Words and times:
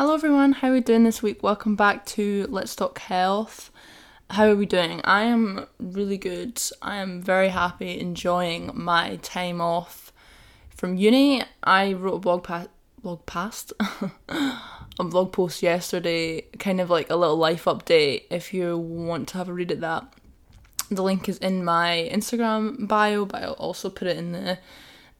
Hello 0.00 0.14
everyone, 0.14 0.52
how 0.52 0.68
are 0.68 0.72
we 0.72 0.80
doing 0.80 1.04
this 1.04 1.22
week? 1.22 1.42
Welcome 1.42 1.76
back 1.76 2.06
to 2.06 2.46
Let's 2.48 2.74
Talk 2.74 3.00
Health. 3.00 3.70
How 4.30 4.46
are 4.46 4.56
we 4.56 4.64
doing? 4.64 5.02
I 5.04 5.24
am 5.24 5.66
really 5.78 6.16
good. 6.16 6.58
I 6.80 6.96
am 6.96 7.20
very 7.20 7.50
happy 7.50 8.00
enjoying 8.00 8.70
my 8.72 9.16
time 9.16 9.60
off 9.60 10.10
from 10.70 10.96
uni. 10.96 11.42
I 11.62 11.92
wrote 11.92 12.14
a 12.14 12.18
blog 12.20 12.44
pa- 12.44 12.68
blog 13.02 13.26
past 13.26 13.74
a 14.30 15.04
blog 15.04 15.34
post 15.34 15.62
yesterday, 15.62 16.46
kind 16.58 16.80
of 16.80 16.88
like 16.88 17.10
a 17.10 17.16
little 17.16 17.36
life 17.36 17.64
update 17.66 18.22
if 18.30 18.54
you 18.54 18.78
want 18.78 19.28
to 19.28 19.36
have 19.36 19.50
a 19.50 19.52
read 19.52 19.70
at 19.70 19.82
that. 19.82 20.10
The 20.90 21.02
link 21.02 21.28
is 21.28 21.36
in 21.36 21.62
my 21.62 22.08
Instagram 22.10 22.88
bio, 22.88 23.26
but 23.26 23.42
I'll 23.42 23.52
also 23.52 23.90
put 23.90 24.08
it 24.08 24.16
in 24.16 24.32
the 24.32 24.58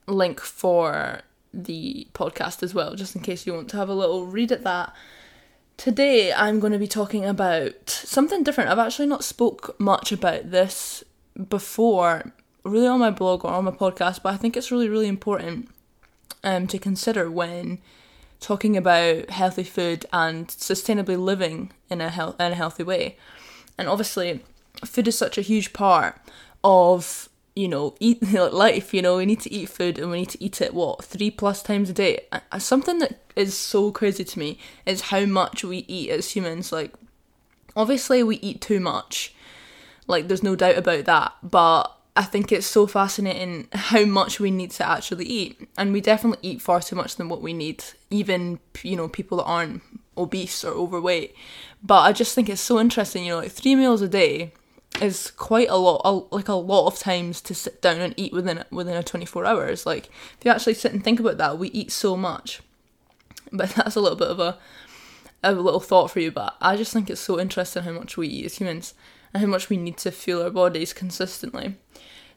link 0.07 0.39
for 0.39 1.21
the 1.53 2.07
podcast 2.13 2.63
as 2.63 2.73
well, 2.73 2.95
just 2.95 3.15
in 3.15 3.21
case 3.21 3.45
you 3.45 3.53
want 3.53 3.69
to 3.69 3.77
have 3.77 3.89
a 3.89 3.93
little 3.93 4.25
read 4.25 4.51
at 4.51 4.63
that. 4.63 4.93
Today 5.77 6.31
I'm 6.31 6.59
going 6.59 6.73
to 6.73 6.79
be 6.79 6.87
talking 6.87 7.25
about 7.25 7.89
something 7.89 8.43
different. 8.43 8.69
I've 8.69 8.79
actually 8.79 9.07
not 9.07 9.23
spoke 9.23 9.79
much 9.79 10.11
about 10.11 10.51
this 10.51 11.03
before, 11.49 12.33
really 12.63 12.87
on 12.87 12.99
my 12.99 13.11
blog 13.11 13.43
or 13.43 13.51
on 13.51 13.65
my 13.65 13.71
podcast, 13.71 14.21
but 14.21 14.33
I 14.33 14.37
think 14.37 14.55
it's 14.55 14.71
really, 14.71 14.89
really 14.89 15.07
important 15.07 15.69
um, 16.43 16.67
to 16.67 16.77
consider 16.77 17.29
when 17.29 17.79
talking 18.39 18.75
about 18.75 19.29
healthy 19.29 19.63
food 19.63 20.05
and 20.11 20.47
sustainably 20.47 21.17
living 21.17 21.71
in 21.89 22.01
a 22.01 22.09
health 22.09 22.39
in 22.39 22.51
a 22.51 22.55
healthy 22.55 22.83
way. 22.83 23.17
And 23.77 23.87
obviously, 23.87 24.41
food 24.85 25.07
is 25.07 25.17
such 25.17 25.37
a 25.37 25.41
huge 25.41 25.73
part 25.73 26.19
of 26.63 27.29
you 27.55 27.67
know, 27.67 27.95
eat 27.99 28.21
life, 28.33 28.93
you 28.93 29.01
know, 29.01 29.17
we 29.17 29.25
need 29.25 29.41
to 29.41 29.53
eat 29.53 29.69
food 29.69 29.99
and 29.99 30.11
we 30.11 30.19
need 30.19 30.29
to 30.29 30.43
eat 30.43 30.61
it, 30.61 30.73
what, 30.73 31.03
three 31.03 31.31
plus 31.31 31.61
times 31.61 31.89
a 31.89 31.93
day. 31.93 32.25
Something 32.57 32.99
that 32.99 33.19
is 33.35 33.57
so 33.57 33.91
crazy 33.91 34.23
to 34.23 34.39
me 34.39 34.57
is 34.85 35.01
how 35.01 35.25
much 35.25 35.63
we 35.63 35.79
eat 35.87 36.09
as 36.09 36.31
humans. 36.31 36.71
Like, 36.71 36.93
obviously, 37.75 38.23
we 38.23 38.37
eat 38.37 38.61
too 38.61 38.79
much. 38.79 39.33
Like, 40.07 40.27
there's 40.27 40.43
no 40.43 40.55
doubt 40.55 40.77
about 40.77 41.05
that. 41.05 41.33
But 41.43 41.95
I 42.15 42.23
think 42.23 42.51
it's 42.51 42.67
so 42.67 42.87
fascinating 42.87 43.67
how 43.73 44.05
much 44.05 44.39
we 44.39 44.51
need 44.51 44.71
to 44.71 44.87
actually 44.87 45.25
eat. 45.25 45.69
And 45.77 45.93
we 45.93 46.01
definitely 46.01 46.49
eat 46.49 46.61
far 46.61 46.81
too 46.81 46.95
much 46.95 47.15
than 47.17 47.29
what 47.29 47.41
we 47.41 47.53
need, 47.53 47.83
even, 48.09 48.59
you 48.83 48.95
know, 48.95 49.07
people 49.07 49.37
that 49.37 49.45
aren't 49.45 49.81
obese 50.17 50.63
or 50.63 50.73
overweight. 50.73 51.35
But 51.83 52.01
I 52.01 52.11
just 52.13 52.35
think 52.35 52.49
it's 52.49 52.61
so 52.61 52.79
interesting, 52.79 53.25
you 53.25 53.31
know, 53.31 53.39
like 53.39 53.51
three 53.51 53.75
meals 53.75 54.01
a 54.01 54.07
day 54.07 54.53
is 54.99 55.31
quite 55.31 55.69
a 55.69 55.77
lot, 55.77 56.01
a, 56.03 56.11
like 56.35 56.47
a 56.47 56.53
lot 56.53 56.87
of 56.87 56.99
times 56.99 57.41
to 57.41 57.55
sit 57.55 57.81
down 57.81 58.01
and 58.01 58.13
eat 58.17 58.33
within 58.33 58.63
within 58.71 58.97
a 58.97 59.03
24 59.03 59.45
hours. 59.45 59.85
Like 59.85 60.07
if 60.07 60.39
you 60.43 60.51
actually 60.51 60.73
sit 60.73 60.93
and 60.93 61.03
think 61.03 61.19
about 61.19 61.37
that, 61.37 61.57
we 61.57 61.69
eat 61.69 61.91
so 61.91 62.17
much. 62.17 62.61
But 63.51 63.69
that's 63.75 63.95
a 63.95 64.01
little 64.01 64.17
bit 64.17 64.27
of 64.29 64.39
a 64.39 64.57
a 65.43 65.53
little 65.53 65.79
thought 65.79 66.11
for 66.11 66.19
you. 66.19 66.31
But 66.31 66.55
I 66.61 66.75
just 66.75 66.93
think 66.93 67.09
it's 67.09 67.21
so 67.21 67.39
interesting 67.39 67.83
how 67.83 67.91
much 67.91 68.17
we 68.17 68.27
eat 68.27 68.45
as 68.45 68.57
humans 68.57 68.93
and 69.33 69.41
how 69.41 69.47
much 69.47 69.69
we 69.69 69.77
need 69.77 69.97
to 69.97 70.11
fuel 70.11 70.43
our 70.43 70.49
bodies 70.49 70.93
consistently. 70.93 71.77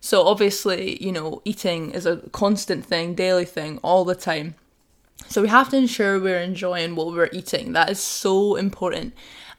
So 0.00 0.26
obviously, 0.26 1.02
you 1.02 1.12
know, 1.12 1.40
eating 1.44 1.90
is 1.90 2.04
a 2.04 2.18
constant 2.32 2.84
thing, 2.84 3.14
daily 3.14 3.46
thing, 3.46 3.78
all 3.82 4.04
the 4.04 4.14
time. 4.14 4.54
So 5.28 5.42
we 5.42 5.48
have 5.48 5.68
to 5.70 5.76
ensure 5.76 6.20
we're 6.20 6.40
enjoying 6.40 6.94
what 6.96 7.08
we're 7.08 7.30
eating. 7.32 7.72
That 7.72 7.90
is 7.90 8.00
so 8.00 8.56
important 8.56 9.14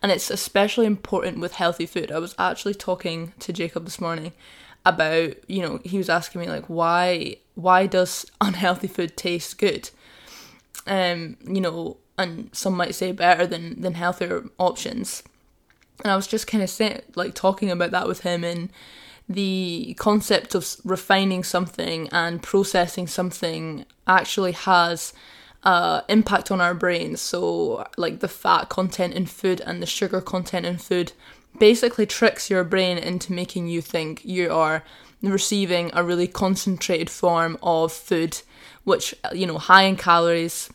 and 0.05 0.11
it's 0.11 0.29
especially 0.29 0.85
important 0.85 1.39
with 1.39 1.53
healthy 1.53 1.87
food. 1.87 2.11
I 2.11 2.19
was 2.19 2.35
actually 2.37 2.75
talking 2.75 3.33
to 3.39 3.51
Jacob 3.51 3.85
this 3.85 3.99
morning 3.99 4.33
about, 4.85 5.33
you 5.49 5.63
know, 5.63 5.79
he 5.83 5.97
was 5.97 6.09
asking 6.09 6.41
me 6.41 6.47
like 6.47 6.65
why 6.67 7.37
why 7.55 7.87
does 7.87 8.25
unhealthy 8.41 8.87
food 8.87 9.17
taste 9.17 9.57
good? 9.57 9.89
Um, 10.85 11.37
you 11.43 11.59
know, 11.59 11.97
and 12.19 12.49
some 12.53 12.75
might 12.75 12.93
say 12.93 13.11
better 13.13 13.47
than 13.47 13.81
than 13.81 13.95
healthier 13.95 14.43
options. 14.59 15.23
And 16.03 16.11
I 16.11 16.15
was 16.15 16.27
just 16.27 16.45
kind 16.45 16.63
of 16.63 16.69
saying 16.69 17.01
like 17.15 17.33
talking 17.33 17.71
about 17.71 17.89
that 17.89 18.07
with 18.07 18.21
him 18.21 18.43
and 18.43 18.71
the 19.27 19.95
concept 19.97 20.53
of 20.53 20.75
refining 20.83 21.43
something 21.43 22.09
and 22.11 22.43
processing 22.43 23.07
something 23.07 23.85
actually 24.05 24.51
has 24.51 25.13
uh, 25.65 26.01
impact 26.07 26.51
on 26.51 26.61
our 26.61 26.73
brains. 26.73 27.19
So, 27.19 27.87
like 27.97 28.19
the 28.19 28.27
fat 28.27 28.69
content 28.69 29.13
in 29.13 29.25
food 29.25 29.61
and 29.61 29.81
the 29.81 29.87
sugar 29.87 30.21
content 30.21 30.65
in 30.65 30.77
food 30.77 31.11
basically 31.59 32.05
tricks 32.05 32.49
your 32.49 32.63
brain 32.63 32.97
into 32.97 33.33
making 33.33 33.67
you 33.67 33.81
think 33.81 34.23
you 34.23 34.51
are 34.51 34.83
receiving 35.21 35.89
a 35.93 36.03
really 36.03 36.27
concentrated 36.27 37.09
form 37.09 37.57
of 37.63 37.91
food, 37.91 38.41
which, 38.83 39.15
you 39.33 39.47
know, 39.47 39.57
high 39.57 39.83
in 39.83 39.95
calories, 39.95 40.69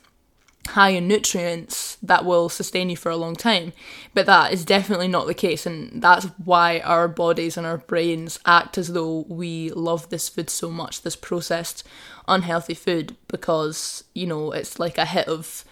high 0.68 0.90
in 0.90 1.08
nutrients 1.08 1.96
that 2.02 2.24
will 2.24 2.48
sustain 2.48 2.90
you 2.90 2.96
for 2.96 3.10
a 3.10 3.16
long 3.16 3.34
time. 3.34 3.72
But 4.14 4.26
that 4.26 4.52
is 4.52 4.64
definitely 4.64 5.08
not 5.08 5.26
the 5.26 5.34
case, 5.34 5.66
and 5.66 6.02
that's 6.02 6.26
why 6.44 6.80
our 6.80 7.08
bodies 7.08 7.56
and 7.56 7.66
our 7.66 7.78
brains 7.78 8.38
act 8.46 8.78
as 8.78 8.92
though 8.92 9.24
we 9.28 9.70
love 9.70 10.08
this 10.10 10.28
food 10.28 10.50
so 10.50 10.70
much, 10.70 11.02
this 11.02 11.16
processed, 11.16 11.86
unhealthy 12.28 12.74
food, 12.74 13.16
because 13.28 14.04
you 14.14 14.26
know 14.26 14.52
it's 14.52 14.78
like 14.78 14.98
a 14.98 15.06
hit 15.06 15.28
of 15.28 15.64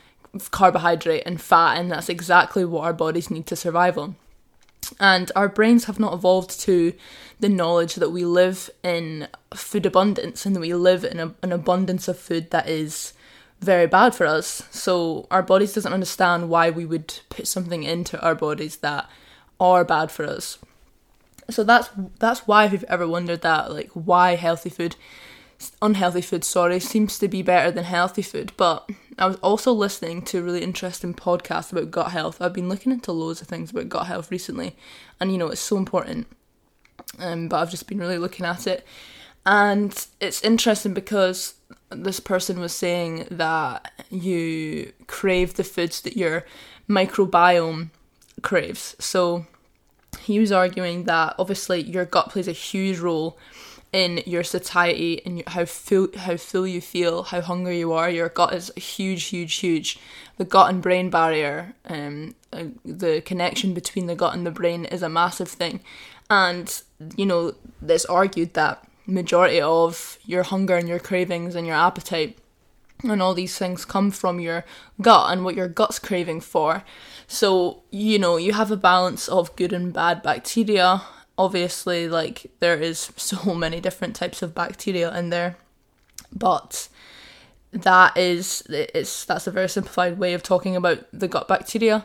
carbohydrate 0.51 1.23
and 1.27 1.41
fat, 1.41 1.79
and 1.79 1.91
that's 1.91 2.09
exactly 2.09 2.65
what 2.65 2.85
our 2.85 2.93
bodies 2.93 3.31
need 3.31 3.47
to 3.47 3.57
survive 3.57 3.97
on. 3.99 4.17
And 5.01 5.31
our 5.37 5.49
brains 5.49 5.85
have 5.85 6.01
not 6.01 6.15
evolved 6.15 6.59
to 6.61 6.95
the 7.41 7.49
knowledge 7.49 7.97
that 7.97 8.11
we 8.11 8.25
live 8.25 8.71
in 8.83 9.29
food 9.55 9.87
abundance 9.87 10.47
and 10.47 10.57
that 10.57 10.61
we 10.61 10.75
live 10.75 11.05
in 11.05 11.21
a, 11.21 11.35
an 11.43 11.53
abundance 11.53 12.09
of 12.09 12.19
food 12.19 12.51
that 12.51 12.69
is 12.69 13.13
very 13.61 13.87
bad 13.87 14.15
for 14.15 14.27
us. 14.27 14.63
So 14.71 15.27
our 15.31 15.43
bodies 15.43 15.73
doesn't 15.73 15.93
understand 15.93 16.49
why 16.49 16.71
we 16.71 16.85
would 16.85 17.21
put 17.29 17.47
something 17.47 17.83
into 17.83 18.21
our 18.21 18.35
bodies 18.35 18.77
that 18.79 19.09
are 19.59 19.85
bad 19.85 20.11
for 20.11 20.25
us. 20.25 20.59
So 21.51 21.65
that's 21.65 21.89
that's 22.19 22.47
why 22.47 22.67
if 22.67 22.73
you've 22.73 22.85
ever 22.85 23.09
wondered 23.09 23.43
that, 23.43 23.73
like 23.73 23.91
why 23.93 24.37
healthy 24.37 24.69
food, 24.69 24.97
unhealthy 25.81 26.21
food, 26.21 26.45
sorry, 26.45 26.79
seems 26.79 27.19
to 27.19 27.29
be 27.29 27.43
better 27.43 27.71
than 27.71 27.85
healthy 27.85 28.23
food. 28.23 28.53
But 28.57 28.89
I 29.19 29.27
was 29.27 29.37
also 29.37 29.73
listening 29.73 30.23
to 30.27 30.39
a 30.39 30.43
really 30.43 30.63
interesting 30.63 31.15
podcast 31.15 31.73
about 31.73 31.91
gut 31.91 32.13
health. 32.13 32.41
I've 32.41 32.53
been 32.53 32.69
looking 32.69 32.93
into 32.93 33.13
loads 33.13 33.41
of 33.41 33.49
things 33.49 33.71
about 33.71 33.89
gut 33.89 34.07
health 34.07 34.31
recently, 34.31 34.77
and 35.19 35.33
you 35.33 35.39
know 35.39 35.49
it's 35.49 35.61
so 35.61 35.79
important. 35.79 36.27
Um, 37.19 37.49
but 37.49 37.57
I've 37.57 37.71
just 37.71 37.89
been 37.89 37.99
really 37.99 38.19
looking 38.19 38.45
at 38.45 38.67
it, 38.67 38.87
and 39.47 40.07
it's 40.21 40.43
interesting 40.43 40.93
because 40.93 41.55
this 41.91 42.21
person 42.21 42.61
was 42.61 42.73
saying 42.73 43.27
that 43.31 43.93
you 44.11 44.93
crave 45.07 45.55
the 45.55 45.65
foods 45.65 46.01
that 46.03 46.17
your 46.17 46.45
microbiome 46.89 47.91
craves. 48.43 48.95
So 48.99 49.47
he 50.21 50.39
was 50.39 50.53
arguing 50.53 51.05
that 51.05 51.35
obviously 51.39 51.83
your 51.83 52.05
gut 52.05 52.31
plays 52.31 52.49
a 52.49 52.53
huge 52.53 52.99
role 52.99 53.39
in 53.93 54.23
your 54.27 54.45
satiety 54.45 55.23
and 55.25 55.43
how 55.47 55.65
full 55.65 56.09
how 56.17 56.37
full 56.37 56.67
you 56.67 56.81
feel, 56.81 57.23
how 57.25 57.41
hungry 57.41 57.79
you 57.79 57.93
are. 57.93 58.11
Your 58.11 58.29
gut 58.29 58.53
is 58.53 58.71
huge, 58.77 59.25
huge, 59.25 59.55
huge. 59.57 59.99
The 60.37 60.45
gut 60.45 60.71
and 60.71 60.83
brain 60.83 61.11
barrier, 61.11 61.75
um, 61.87 62.35
uh, 62.53 62.65
the 62.85 63.23
connection 63.23 63.75
between 63.75 64.07
the 64.07 64.15
gut 64.15 64.35
and 64.35 64.47
the 64.47 64.51
brain 64.51 64.85
is 64.85 65.03
a 65.03 65.09
massive 65.09 65.49
thing, 65.49 65.81
and 66.29 66.83
you 67.17 67.25
know, 67.27 67.55
it's 67.87 68.05
argued 68.05 68.55
that 68.55 68.87
majority 69.09 69.61
of 69.61 70.19
your 70.25 70.45
hunger 70.45 70.77
and 70.77 70.89
your 70.89 70.99
cravings 70.99 71.55
and 71.55 71.67
your 71.67 71.77
appetite 71.77 72.39
and 73.03 73.23
all 73.23 73.35
these 73.35 73.57
things 73.57 73.85
come 73.85 74.11
from 74.11 74.39
your 74.39 74.65
gut 75.01 75.33
and 75.33 75.45
what 75.45 75.55
your 75.55 75.69
gut's 75.69 75.99
craving 75.99 76.41
for. 76.41 76.85
So, 77.27 77.83
you 77.91 78.19
know, 78.19 78.37
you 78.37 78.53
have 78.53 78.71
a 78.71 78.77
balance 78.77 79.29
of 79.29 79.55
good 79.57 79.73
and 79.73 79.93
bad 79.93 80.23
bacteria. 80.23 81.03
Obviously, 81.39 82.09
like 82.09 82.51
there 82.61 82.79
is 82.79 83.11
so 83.17 83.55
many 83.55 83.81
different 83.81 84.15
types 84.15 84.43
of 84.43 84.55
bacteria 84.55 85.17
in 85.17 85.31
there, 85.31 85.57
but 86.33 86.89
that 87.71 88.17
is 88.17 88.63
it's 88.69 89.25
that's 89.27 89.47
a 89.47 89.51
very 89.51 89.69
simplified 89.69 90.19
way 90.19 90.33
of 90.33 90.43
talking 90.43 90.75
about 90.75 91.05
the 91.13 91.29
gut 91.29 91.47
bacteria 91.47 92.05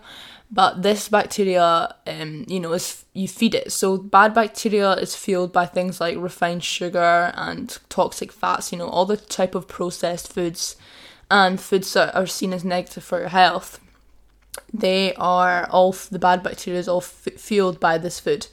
but 0.54 0.84
this 0.84 1.10
bacteria 1.10 1.96
um, 2.06 2.46
you 2.48 2.60
know 2.60 2.74
is 2.74 3.06
you 3.14 3.28
feed 3.28 3.56
it. 3.56 3.72
So 3.72 3.98
bad 3.98 4.34
bacteria 4.34 4.94
is 4.94 5.16
fueled 5.16 5.52
by 5.52 5.66
things 5.66 6.00
like 6.00 6.16
refined 6.18 6.64
sugar 6.64 7.34
and 7.36 7.78
toxic 7.90 8.32
fats 8.32 8.72
you 8.72 8.78
know 8.78 8.88
all 8.88 9.06
the 9.06 9.18
type 9.18 9.56
of 9.56 9.68
processed 9.68 10.32
foods 10.32 10.76
and 11.32 11.60
foods 11.60 11.92
that 11.94 12.16
are 12.16 12.28
seen 12.28 12.54
as 12.54 12.64
negative 12.64 13.04
for 13.04 13.20
your 13.20 13.30
health. 13.30 13.80
They 14.72 15.16
are 15.16 15.68
all 15.72 15.96
the 16.12 16.20
bad 16.20 16.44
bacteria 16.44 16.80
is 16.80 16.88
all 16.88 17.02
f- 17.02 17.34
fueled 17.38 17.80
by 17.80 17.98
this 17.98 18.20
food. 18.20 18.48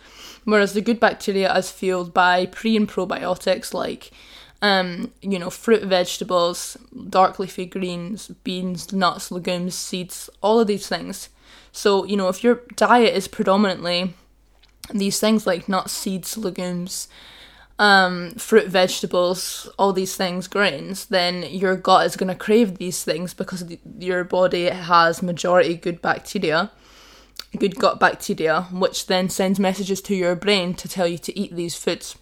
Whereas 0.45 0.73
the 0.73 0.81
good 0.81 0.99
bacteria 0.99 1.55
is 1.55 1.71
fueled 1.71 2.15
by 2.15 2.47
pre 2.47 2.77
and 2.77 2.89
probiotics 2.89 3.75
like 3.75 4.11
um, 4.63 5.11
you 5.23 5.39
know, 5.39 5.51
fruit, 5.51 5.83
vegetables, 5.85 6.77
dark 7.09 7.39
leafy 7.39 7.67
greens, 7.67 8.29
beans, 8.45 8.93
nuts, 8.93 9.31
legumes, 9.31 9.75
seeds, 9.75 10.29
all 10.43 10.61
of 10.61 10.67
these 10.67 10.87
things. 10.87 11.31
So, 11.73 12.05
you 12.05 12.17
know, 12.17 12.29
if 12.29 12.43
your 12.43 12.63
diet 12.77 13.15
is 13.15 13.29
predominantly 13.29 14.15
these 14.93 15.21
things 15.21 15.47
like 15.47 15.69
nuts, 15.69 15.93
seeds, 15.93 16.37
legumes, 16.37 17.09
um, 17.79 18.33
fruit, 18.33 18.69
vegetables, 18.69 19.69
all 19.79 19.93
these 19.93 20.17
things, 20.17 20.49
grains, 20.49 21.07
then 21.07 21.43
your 21.45 21.77
gut 21.77 22.07
is 22.07 22.17
going 22.17 22.29
to 22.29 22.35
crave 22.35 22.77
these 22.77 23.03
things 23.03 23.33
because 23.33 23.67
the, 23.67 23.79
your 23.99 24.23
body 24.25 24.67
has 24.67 25.23
majority 25.23 25.75
good 25.75 26.03
bacteria, 26.03 26.71
good 27.59 27.77
gut 27.77 27.99
bacteria, 27.99 28.63
which 28.71 29.07
then 29.07 29.29
sends 29.31 29.59
messages 29.59 30.03
to 30.03 30.15
your 30.15 30.37
brain 30.37 30.75
to 30.75 30.89
tell 30.89 31.07
you 31.07 31.19
to 31.19 31.39
eat 31.39 31.55
these 31.57 31.75
foods. 31.75 32.17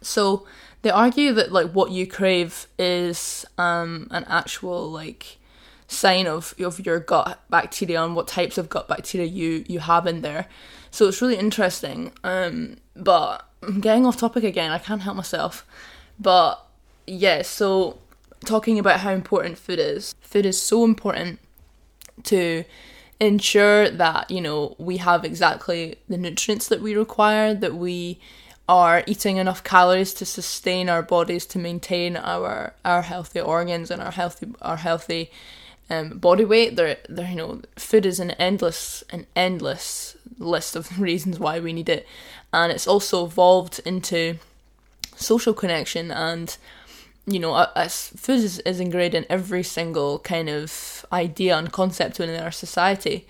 So 0.00 0.46
they 0.82 0.90
argue 0.90 1.32
that 1.32 1.50
like 1.50 1.72
what 1.72 1.90
you 1.90 2.06
crave 2.06 2.68
is 2.78 3.44
um, 3.58 4.06
an 4.12 4.24
actual 4.28 4.88
like 4.88 5.37
sign 5.88 6.26
of 6.26 6.54
of 6.60 6.84
your 6.84 7.00
gut 7.00 7.40
bacteria 7.50 8.02
and 8.04 8.14
what 8.14 8.28
types 8.28 8.58
of 8.58 8.68
gut 8.68 8.86
bacteria 8.86 9.26
you 9.26 9.64
you 9.66 9.80
have 9.80 10.06
in 10.06 10.20
there. 10.20 10.46
So 10.90 11.08
it's 11.08 11.20
really 11.20 11.36
interesting. 11.36 12.12
Um, 12.22 12.76
but 12.94 13.44
I'm 13.62 13.80
getting 13.80 14.06
off 14.06 14.16
topic 14.16 14.44
again. 14.44 14.70
I 14.70 14.78
can't 14.78 15.02
help 15.02 15.16
myself. 15.16 15.66
But 16.20 16.64
yeah, 17.06 17.42
so 17.42 17.98
talking 18.44 18.78
about 18.78 19.00
how 19.00 19.10
important 19.12 19.58
food 19.58 19.78
is. 19.78 20.14
Food 20.20 20.46
is 20.46 20.60
so 20.60 20.84
important 20.84 21.40
to 22.24 22.64
ensure 23.20 23.90
that, 23.90 24.30
you 24.30 24.40
know, 24.40 24.76
we 24.78 24.98
have 24.98 25.24
exactly 25.24 25.96
the 26.08 26.16
nutrients 26.16 26.68
that 26.68 26.80
we 26.80 26.94
require, 26.96 27.54
that 27.54 27.74
we 27.74 28.20
are 28.68 29.02
eating 29.06 29.38
enough 29.38 29.64
calories 29.64 30.12
to 30.14 30.26
sustain 30.26 30.88
our 30.88 31.02
bodies 31.02 31.46
to 31.46 31.58
maintain 31.58 32.16
our 32.16 32.74
our 32.84 33.00
healthy 33.00 33.40
organs 33.40 33.90
and 33.90 34.02
our 34.02 34.10
healthy 34.10 34.46
our 34.60 34.76
healthy 34.76 35.30
um, 35.90 36.18
body 36.18 36.44
weight. 36.44 36.76
There, 36.76 36.96
there, 37.08 37.28
you 37.28 37.36
know, 37.36 37.62
food 37.76 38.06
is 38.06 38.20
an 38.20 38.32
endless, 38.32 39.04
an 39.10 39.26
endless 39.34 40.16
list 40.38 40.76
of 40.76 41.00
reasons 41.00 41.38
why 41.38 41.60
we 41.60 41.72
need 41.72 41.88
it, 41.88 42.06
and 42.52 42.72
it's 42.72 42.86
also 42.86 43.26
evolved 43.26 43.80
into 43.84 44.38
social 45.18 45.52
connection 45.52 46.10
and 46.10 46.56
you 47.26 47.38
know 47.38 47.66
as 47.76 48.08
food 48.16 48.40
is, 48.40 48.60
is 48.60 48.80
ingrained 48.80 49.14
in 49.14 49.26
every 49.28 49.62
single 49.62 50.18
kind 50.20 50.48
of 50.48 51.04
idea 51.12 51.56
and 51.56 51.72
concept 51.72 52.18
within 52.18 52.40
our 52.40 52.52
society 52.52 53.26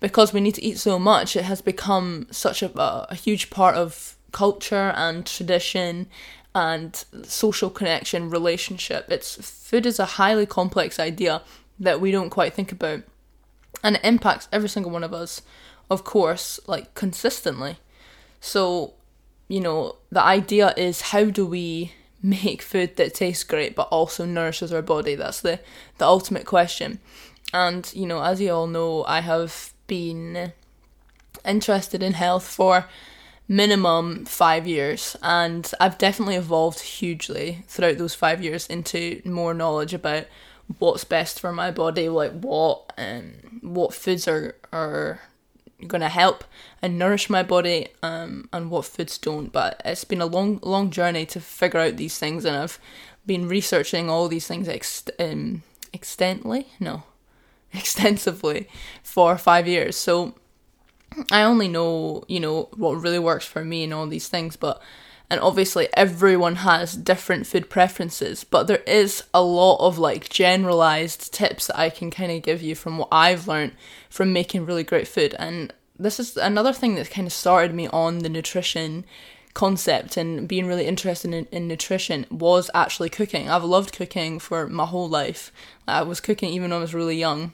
because 0.00 0.32
we 0.32 0.40
need 0.40 0.54
to 0.54 0.62
eat 0.62 0.78
so 0.78 0.98
much 0.98 1.34
it 1.34 1.44
has 1.44 1.60
become 1.60 2.26
such 2.30 2.62
a, 2.62 2.70
a 3.10 3.14
huge 3.14 3.50
part 3.50 3.74
of 3.74 4.16
culture 4.30 4.92
and 4.94 5.26
tradition 5.26 6.06
and 6.54 7.04
social 7.24 7.70
connection 7.70 8.28
relationship 8.30 9.10
it's 9.10 9.36
food 9.36 9.86
is 9.86 9.98
a 9.98 10.04
highly 10.04 10.46
complex 10.46 10.98
idea 11.00 11.42
that 11.82 12.00
we 12.00 12.12
don't 12.12 12.30
quite 12.30 12.54
think 12.54 12.72
about. 12.72 13.02
And 13.84 13.96
it 13.96 14.04
impacts 14.04 14.48
every 14.52 14.68
single 14.68 14.92
one 14.92 15.04
of 15.04 15.12
us, 15.12 15.42
of 15.90 16.04
course, 16.04 16.60
like 16.66 16.94
consistently. 16.94 17.76
So, 18.40 18.94
you 19.48 19.60
know, 19.60 19.96
the 20.10 20.22
idea 20.22 20.72
is 20.76 21.00
how 21.00 21.24
do 21.24 21.44
we 21.44 21.92
make 22.22 22.62
food 22.62 22.96
that 22.96 23.14
tastes 23.14 23.42
great 23.42 23.74
but 23.74 23.88
also 23.90 24.24
nourishes 24.24 24.72
our 24.72 24.82
body? 24.82 25.16
That's 25.16 25.40
the, 25.40 25.58
the 25.98 26.06
ultimate 26.06 26.46
question. 26.46 27.00
And, 27.52 27.92
you 27.94 28.06
know, 28.06 28.22
as 28.22 28.40
you 28.40 28.50
all 28.52 28.66
know, 28.66 29.04
I 29.04 29.20
have 29.20 29.74
been 29.86 30.52
interested 31.44 32.02
in 32.02 32.12
health 32.14 32.44
for 32.44 32.86
minimum 33.48 34.24
five 34.24 34.66
years, 34.66 35.16
and 35.20 35.70
I've 35.80 35.98
definitely 35.98 36.36
evolved 36.36 36.80
hugely 36.80 37.64
throughout 37.66 37.98
those 37.98 38.14
five 38.14 38.42
years 38.42 38.66
into 38.68 39.20
more 39.24 39.52
knowledge 39.52 39.92
about 39.92 40.26
what's 40.78 41.04
best 41.04 41.40
for 41.40 41.52
my 41.52 41.70
body, 41.70 42.08
like 42.08 42.32
what 42.32 42.92
um 42.98 43.60
what 43.62 43.94
foods 43.94 44.28
are 44.28 44.56
are 44.72 45.20
gonna 45.86 46.08
help 46.08 46.44
and 46.80 46.98
nourish 46.98 47.28
my 47.30 47.42
body, 47.42 47.88
um 48.02 48.48
and 48.52 48.70
what 48.70 48.84
foods 48.84 49.18
don't. 49.18 49.52
But 49.52 49.80
it's 49.84 50.04
been 50.04 50.20
a 50.20 50.26
long 50.26 50.58
long 50.62 50.90
journey 50.90 51.26
to 51.26 51.40
figure 51.40 51.80
out 51.80 51.96
these 51.96 52.18
things, 52.18 52.44
and 52.44 52.56
I've 52.56 52.78
been 53.26 53.48
researching 53.48 54.10
all 54.10 54.28
these 54.28 54.46
things 54.46 54.68
ex- 54.68 55.04
um 55.18 55.62
extently 55.94 56.66
no 56.80 57.02
extensively 57.72 58.68
for 59.02 59.36
five 59.38 59.68
years. 59.68 59.96
So 59.96 60.34
I 61.30 61.42
only 61.42 61.68
know 61.68 62.24
you 62.28 62.40
know 62.40 62.68
what 62.74 62.94
really 62.94 63.18
works 63.18 63.44
for 63.46 63.64
me 63.64 63.84
and 63.84 63.92
all 63.94 64.06
these 64.06 64.28
things, 64.28 64.56
but 64.56 64.80
and 65.32 65.40
obviously 65.40 65.88
everyone 65.94 66.56
has 66.56 66.94
different 66.94 67.46
food 67.46 67.70
preferences 67.70 68.44
but 68.44 68.66
there 68.66 68.82
is 68.86 69.24
a 69.32 69.42
lot 69.42 69.78
of 69.78 69.98
like 69.98 70.28
generalized 70.28 71.32
tips 71.32 71.68
that 71.68 71.78
i 71.78 71.88
can 71.88 72.10
kind 72.10 72.30
of 72.30 72.42
give 72.42 72.60
you 72.60 72.74
from 72.74 72.98
what 72.98 73.08
i've 73.10 73.48
learned 73.48 73.72
from 74.10 74.30
making 74.30 74.66
really 74.66 74.84
great 74.84 75.08
food 75.08 75.34
and 75.38 75.72
this 75.98 76.20
is 76.20 76.36
another 76.36 76.72
thing 76.72 76.96
that 76.96 77.10
kind 77.10 77.26
of 77.26 77.32
started 77.32 77.74
me 77.74 77.88
on 77.88 78.18
the 78.18 78.28
nutrition 78.28 79.06
concept 79.54 80.18
and 80.18 80.46
being 80.46 80.66
really 80.66 80.86
interested 80.86 81.32
in, 81.32 81.46
in 81.50 81.68
nutrition 81.68 82.24
was 82.30 82.70
actually 82.74 83.10
cooking. 83.10 83.50
I've 83.50 83.64
loved 83.64 83.94
cooking 83.94 84.38
for 84.38 84.66
my 84.66 84.86
whole 84.86 85.10
life. 85.10 85.52
I 85.86 86.02
was 86.02 86.22
cooking 86.22 86.48
even 86.48 86.70
when 86.70 86.78
i 86.78 86.80
was 86.80 86.94
really 86.94 87.18
young 87.18 87.52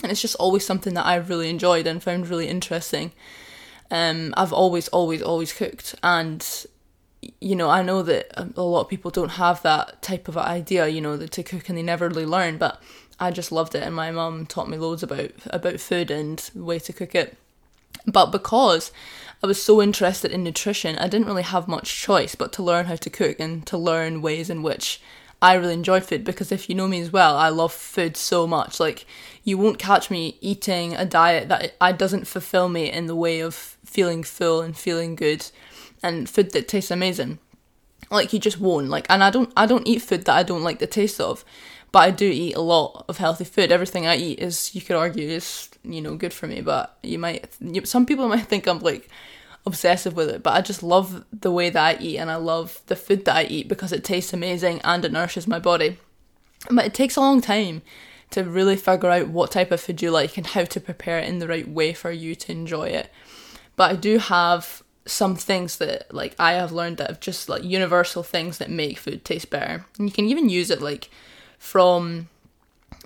and 0.00 0.12
it's 0.12 0.22
just 0.22 0.36
always 0.36 0.64
something 0.64 0.94
that 0.94 1.06
i've 1.06 1.28
really 1.28 1.50
enjoyed 1.50 1.86
and 1.86 2.02
found 2.02 2.28
really 2.28 2.48
interesting. 2.48 3.12
Um, 3.90 4.32
I've 4.36 4.52
always, 4.52 4.88
always, 4.88 5.22
always 5.22 5.52
cooked, 5.52 5.94
and 6.02 6.66
you 7.40 7.56
know, 7.56 7.70
I 7.70 7.82
know 7.82 8.02
that 8.02 8.32
a 8.36 8.62
lot 8.62 8.82
of 8.82 8.88
people 8.88 9.10
don't 9.10 9.30
have 9.30 9.62
that 9.62 10.02
type 10.02 10.28
of 10.28 10.36
idea, 10.36 10.88
you 10.88 11.00
know, 11.00 11.16
to 11.16 11.42
cook 11.42 11.68
and 11.68 11.78
they 11.78 11.82
never 11.82 12.08
really 12.08 12.26
learn, 12.26 12.58
but 12.58 12.82
I 13.18 13.30
just 13.30 13.52
loved 13.52 13.74
it 13.74 13.82
and 13.82 13.94
my 13.94 14.10
mum 14.10 14.46
taught 14.46 14.68
me 14.68 14.76
loads 14.76 15.02
about 15.02 15.30
about 15.46 15.80
food 15.80 16.10
and 16.10 16.38
the 16.54 16.64
way 16.64 16.78
to 16.80 16.92
cook 16.92 17.14
it. 17.14 17.36
But 18.06 18.26
because 18.26 18.90
I 19.42 19.46
was 19.46 19.62
so 19.62 19.80
interested 19.80 20.30
in 20.30 20.42
nutrition, 20.42 20.98
I 20.98 21.08
didn't 21.08 21.26
really 21.26 21.42
have 21.42 21.68
much 21.68 22.00
choice 22.00 22.34
but 22.34 22.52
to 22.54 22.62
learn 22.62 22.86
how 22.86 22.96
to 22.96 23.10
cook 23.10 23.38
and 23.38 23.66
to 23.66 23.78
learn 23.78 24.22
ways 24.22 24.50
in 24.50 24.62
which 24.62 25.00
I 25.40 25.54
really 25.54 25.74
enjoy 25.74 26.00
food 26.00 26.24
because 26.24 26.50
if 26.50 26.68
you 26.68 26.74
know 26.74 26.88
me 26.88 27.00
as 27.00 27.12
well, 27.12 27.36
I 27.36 27.50
love 27.50 27.72
food 27.72 28.16
so 28.16 28.46
much. 28.46 28.80
Like 28.80 29.06
you 29.44 29.58
won't 29.58 29.78
catch 29.78 30.10
me 30.10 30.38
eating 30.40 30.94
a 30.94 31.04
diet 31.04 31.48
that 31.48 31.76
I 31.80 31.92
doesn't 31.92 32.26
fulfill 32.26 32.68
me 32.68 32.90
in 32.90 33.06
the 33.06 33.16
way 33.16 33.40
of 33.40 33.54
feeling 33.84 34.22
full 34.22 34.62
and 34.62 34.76
feeling 34.76 35.14
good 35.14 35.50
and 36.04 36.28
food 36.28 36.52
that 36.52 36.68
tastes 36.68 36.90
amazing. 36.90 37.38
Like 38.10 38.32
you 38.32 38.38
just 38.38 38.60
won't 38.60 38.88
like, 38.88 39.06
and 39.08 39.24
I 39.24 39.30
don't 39.30 39.52
I 39.56 39.66
don't 39.66 39.88
eat 39.88 40.02
food 40.02 40.26
that 40.26 40.36
I 40.36 40.42
don't 40.42 40.62
like 40.62 40.78
the 40.78 40.86
taste 40.86 41.20
of, 41.20 41.44
but 41.90 42.00
I 42.00 42.10
do 42.10 42.26
eat 42.30 42.54
a 42.54 42.60
lot 42.60 43.06
of 43.08 43.16
healthy 43.16 43.44
food. 43.44 43.72
Everything 43.72 44.06
I 44.06 44.16
eat 44.16 44.38
is 44.38 44.74
you 44.74 44.82
could 44.82 44.96
argue 44.96 45.26
is 45.26 45.70
you 45.82 46.02
know 46.02 46.14
good 46.14 46.34
for 46.34 46.46
me, 46.46 46.60
but 46.60 46.96
you 47.02 47.18
might 47.18 47.56
some 47.84 48.06
people 48.06 48.28
might 48.34 48.46
think 48.46 48.66
I'm 48.66 48.80
like 48.80 49.08
obsessive 49.66 50.14
with 50.14 50.28
it, 50.28 50.42
but 50.42 50.52
I 50.52 50.60
just 50.60 50.82
love 50.82 51.24
the 51.32 51.50
way 51.50 51.70
that 51.70 51.82
I 51.82 52.02
eat 52.02 52.18
and 52.18 52.30
I 52.30 52.36
love 52.36 52.82
the 52.86 52.96
food 52.96 53.24
that 53.24 53.36
I 53.36 53.44
eat 53.44 53.66
because 53.66 53.92
it 53.92 54.04
tastes 54.04 54.34
amazing 54.34 54.82
and 54.84 55.02
it 55.04 55.12
nourishes 55.12 55.48
my 55.48 55.58
body. 55.58 55.98
But 56.70 56.84
it 56.84 56.94
takes 56.94 57.16
a 57.16 57.20
long 57.20 57.40
time 57.40 57.80
to 58.30 58.44
really 58.44 58.76
figure 58.76 59.10
out 59.10 59.28
what 59.28 59.50
type 59.50 59.70
of 59.70 59.80
food 59.80 60.02
you 60.02 60.10
like 60.10 60.36
and 60.36 60.46
how 60.46 60.64
to 60.64 60.80
prepare 60.80 61.18
it 61.18 61.28
in 61.28 61.38
the 61.38 61.48
right 61.48 61.68
way 61.68 61.94
for 61.94 62.10
you 62.10 62.34
to 62.34 62.52
enjoy 62.52 62.88
it. 62.88 63.10
But 63.76 63.92
I 63.92 63.96
do 63.96 64.18
have 64.18 64.83
some 65.06 65.36
things 65.36 65.76
that 65.76 66.12
like 66.14 66.34
I 66.38 66.52
have 66.52 66.72
learned 66.72 66.96
that 66.96 67.08
have 67.08 67.20
just 67.20 67.48
like 67.48 67.62
universal 67.62 68.22
things 68.22 68.58
that 68.58 68.70
make 68.70 68.98
food 68.98 69.24
taste 69.24 69.50
better. 69.50 69.84
And 69.98 70.08
you 70.08 70.12
can 70.12 70.26
even 70.26 70.48
use 70.48 70.70
it 70.70 70.80
like 70.80 71.10
from 71.58 72.28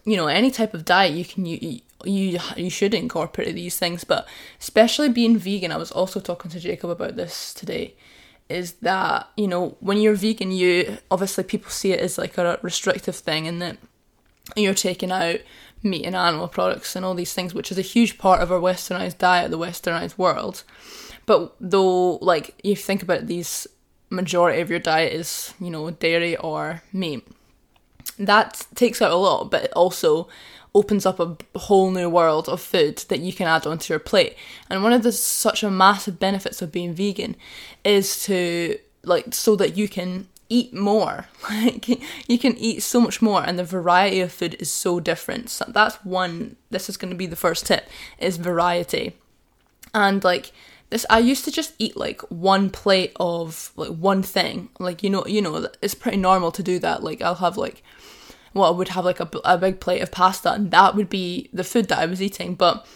you 0.05 0.17
know 0.17 0.27
any 0.29 0.51
type 0.51 0.75
of 0.75 0.85
diet 0.85 1.15
you 1.15 1.25
can 1.25 1.45
you 1.45 1.81
you 2.05 2.39
you 2.57 2.71
should 2.71 2.95
incorporate 2.95 3.55
these 3.55 3.79
things, 3.79 4.05
but 4.05 4.27
especially 4.61 5.09
being 5.09 5.37
vegan. 5.37 5.73
I 5.73 5.77
was 5.77 5.91
also 5.91 6.21
talking 6.21 6.51
to 6.53 6.61
Jacob 6.61 6.91
about 6.91 7.17
this 7.17 7.53
today. 7.53 7.95
Is 8.49 8.75
that 8.75 9.29
you 9.37 9.49
know 9.49 9.77
when 9.81 9.99
you're 9.99 10.15
vegan, 10.15 10.53
you 10.53 10.99
obviously 11.11 11.45
people 11.45 11.71
see 11.71 11.93
it 11.93 12.01
as 12.01 12.17
like 12.17 12.39
a 12.39 12.59
restrictive 12.63 13.17
thing, 13.17 13.47
and 13.47 13.61
that 13.61 13.79
you're 14.57 14.75
taking 14.75 15.11
out 15.11 15.41
meat 15.83 16.05
and 16.05 16.17
animal 16.17 16.49
products 16.49 16.97
and 16.97 17.05
all 17.05 17.15
these 17.15 17.35
things, 17.35 17.53
which 17.53 17.71
is 17.71 17.79
a 17.79 17.83
huge 17.83 18.19
part 18.19 18.41
of 18.41 18.51
our 18.51 18.61
westernized 18.61 19.19
diet, 19.19 19.51
the 19.51 19.59
westernized 19.59 20.17
world. 20.17 20.65
But 21.29 21.55
though, 21.61 22.15
like, 22.23 22.59
you 22.65 22.75
think 22.75 23.03
about 23.03 23.19
it, 23.19 23.27
these 23.27 23.67
majority 24.09 24.63
of 24.63 24.71
your 24.71 24.79
diet 24.79 25.13
is, 25.13 25.53
you 25.61 25.69
know, 25.69 25.91
dairy 25.91 26.39
or 26.39 26.83
meat. 26.91 27.29
That 28.19 28.67
takes 28.75 29.03
out 29.03 29.11
a 29.11 29.17
lot, 29.17 29.51
but 29.51 29.65
it 29.65 29.73
also 29.75 30.29
opens 30.75 31.05
up 31.05 31.21
a 31.21 31.37
whole 31.59 31.91
new 31.91 32.09
world 32.09 32.49
of 32.49 32.63
food 32.63 32.97
that 33.11 33.21
you 33.21 33.35
can 33.35 33.47
add 33.47 33.67
onto 33.67 33.93
your 33.93 33.99
plate. 33.99 34.37
And 34.71 34.83
one 34.83 34.95
of 34.95 35.03
the 35.03 35.13
such 35.13 35.63
a 35.63 35.71
massive 35.71 36.19
benefits 36.19 36.63
of 36.63 36.73
being 36.73 36.95
vegan 36.95 37.37
is 37.85 38.23
to 38.25 38.79
like 39.03 39.35
so 39.35 39.55
that 39.57 39.77
you 39.77 39.87
can 39.87 40.29
eat 40.49 40.73
more. 40.73 41.27
Like 41.51 41.89
you 42.27 42.39
can 42.39 42.57
eat 42.57 42.83
so 42.83 43.03
much 43.03 43.21
more 43.21 43.45
and 43.45 43.59
the 43.59 43.65
variety 43.65 44.21
of 44.21 44.33
food 44.33 44.57
is 44.61 44.73
so 44.73 44.99
different. 44.99 45.51
So 45.51 45.67
that's 45.69 45.97
one 46.07 46.57
this 46.71 46.89
is 46.89 46.97
going 46.97 47.11
to 47.11 47.17
be 47.17 47.27
the 47.27 47.37
first 47.37 47.67
tip 47.67 47.87
is 48.19 48.39
variety. 48.39 49.15
And 49.93 50.25
like 50.25 50.53
this 50.91 51.05
I 51.11 51.19
used 51.19 51.45
to 51.45 51.51
just 51.51 51.75
eat 51.79 51.97
like 51.97 52.21
one 52.31 52.71
plate 52.71 53.13
of 53.17 53.73
like 53.77 53.91
one 53.91 54.23
thing. 54.23 54.71
Like 54.79 55.03
you 55.03 55.11
know, 55.11 55.27
you 55.27 55.43
know, 55.43 55.69
it's 55.83 55.95
pretty 55.95 56.19
normal 56.19 56.51
to 56.53 56.63
do 56.63 56.79
that. 56.79 57.03
Like 57.03 57.23
I'll 57.23 57.37
have 57.37 57.57
like 57.57 57.83
well, 58.55 58.73
I 58.73 58.77
would 58.77 58.89
have 58.89 59.05
like 59.05 59.21
a, 59.21 59.29
a 59.45 59.59
big 59.59 59.81
plate 59.81 60.01
of 60.01 60.11
pasta 60.11 60.53
and 60.53 60.71
that 60.71 60.95
would 60.95 61.09
be 61.09 61.49
the 61.53 61.65
food 61.65 61.89
that 61.89 61.99
I 61.99 62.07
was 62.07 62.23
eating, 62.23 62.55
but 62.55 62.87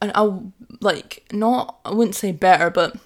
and 0.00 0.10
I'll 0.14 0.52
like 0.80 1.24
not 1.32 1.78
I 1.84 1.92
wouldn't 1.92 2.16
say 2.16 2.32
better, 2.32 2.70
but 2.70 2.96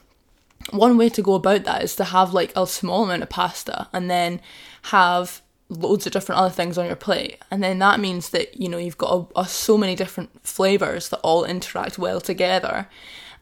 one 0.71 0.97
way 0.97 1.09
to 1.09 1.23
go 1.23 1.35
about 1.35 1.65
that 1.65 1.83
is 1.83 1.97
to 1.97 2.05
have 2.05 2.35
like 2.35 2.53
a 2.57 2.67
small 2.67 3.05
amount 3.05 3.23
of 3.23 3.31
pasta 3.31 3.89
and 3.93 4.11
then 4.11 4.41
have 4.83 5.41
loads 5.71 6.07
of 6.07 6.13
different 6.13 6.41
other 6.41 6.55
things 6.55 6.79
on 6.79 6.87
your 6.87 6.97
plate 6.97 7.39
and 7.51 7.63
then 7.63 7.79
that 7.79 8.01
means 8.01 8.31
that 8.31 8.59
you 8.59 8.69
know 8.69 8.79
you've 8.79 8.97
got 8.97 9.29
a, 9.37 9.41
a, 9.41 9.47
so 9.47 9.77
many 9.77 9.95
different 9.95 10.31
flavors 10.47 11.11
that 11.11 11.19
all 11.19 11.45
interact 11.45 11.99
well 11.99 12.21
together 12.21 12.89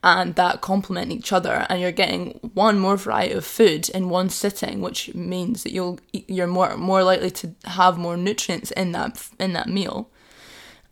and 0.02 0.34
that 0.34 0.60
complement 0.60 1.10
each 1.10 1.32
other 1.32 1.66
and 1.68 1.80
you're 1.80 1.92
getting 1.92 2.38
one 2.54 2.78
more 2.78 2.96
variety 2.96 3.34
of 3.34 3.44
food 3.44 3.88
in 3.90 4.08
one 4.08 4.28
sitting 4.28 4.80
which 4.80 5.14
means 5.14 5.62
that 5.62 5.72
you'll 5.72 5.98
you're 6.12 6.46
more 6.46 6.76
more 6.76 7.02
likely 7.02 7.30
to 7.30 7.54
have 7.64 7.98
more 7.98 8.16
nutrients 8.16 8.70
in 8.72 8.92
that 8.92 9.28
in 9.38 9.52
that 9.52 9.68
meal. 9.68 10.08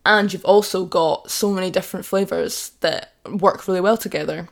And 0.05 0.31
you've 0.31 0.45
also 0.45 0.85
got 0.85 1.31
so 1.31 1.51
many 1.51 1.71
different 1.71 2.05
flavors 2.05 2.71
that 2.81 3.13
work 3.27 3.67
really 3.67 3.81
well 3.81 3.97
together. 3.97 4.49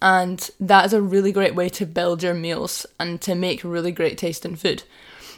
And 0.00 0.48
that 0.60 0.86
is 0.86 0.92
a 0.92 1.02
really 1.02 1.32
great 1.32 1.56
way 1.56 1.68
to 1.70 1.84
build 1.84 2.22
your 2.22 2.34
meals 2.34 2.86
and 3.00 3.20
to 3.22 3.34
make 3.34 3.64
really 3.64 3.90
great 3.90 4.16
tasting 4.16 4.54
food 4.54 4.84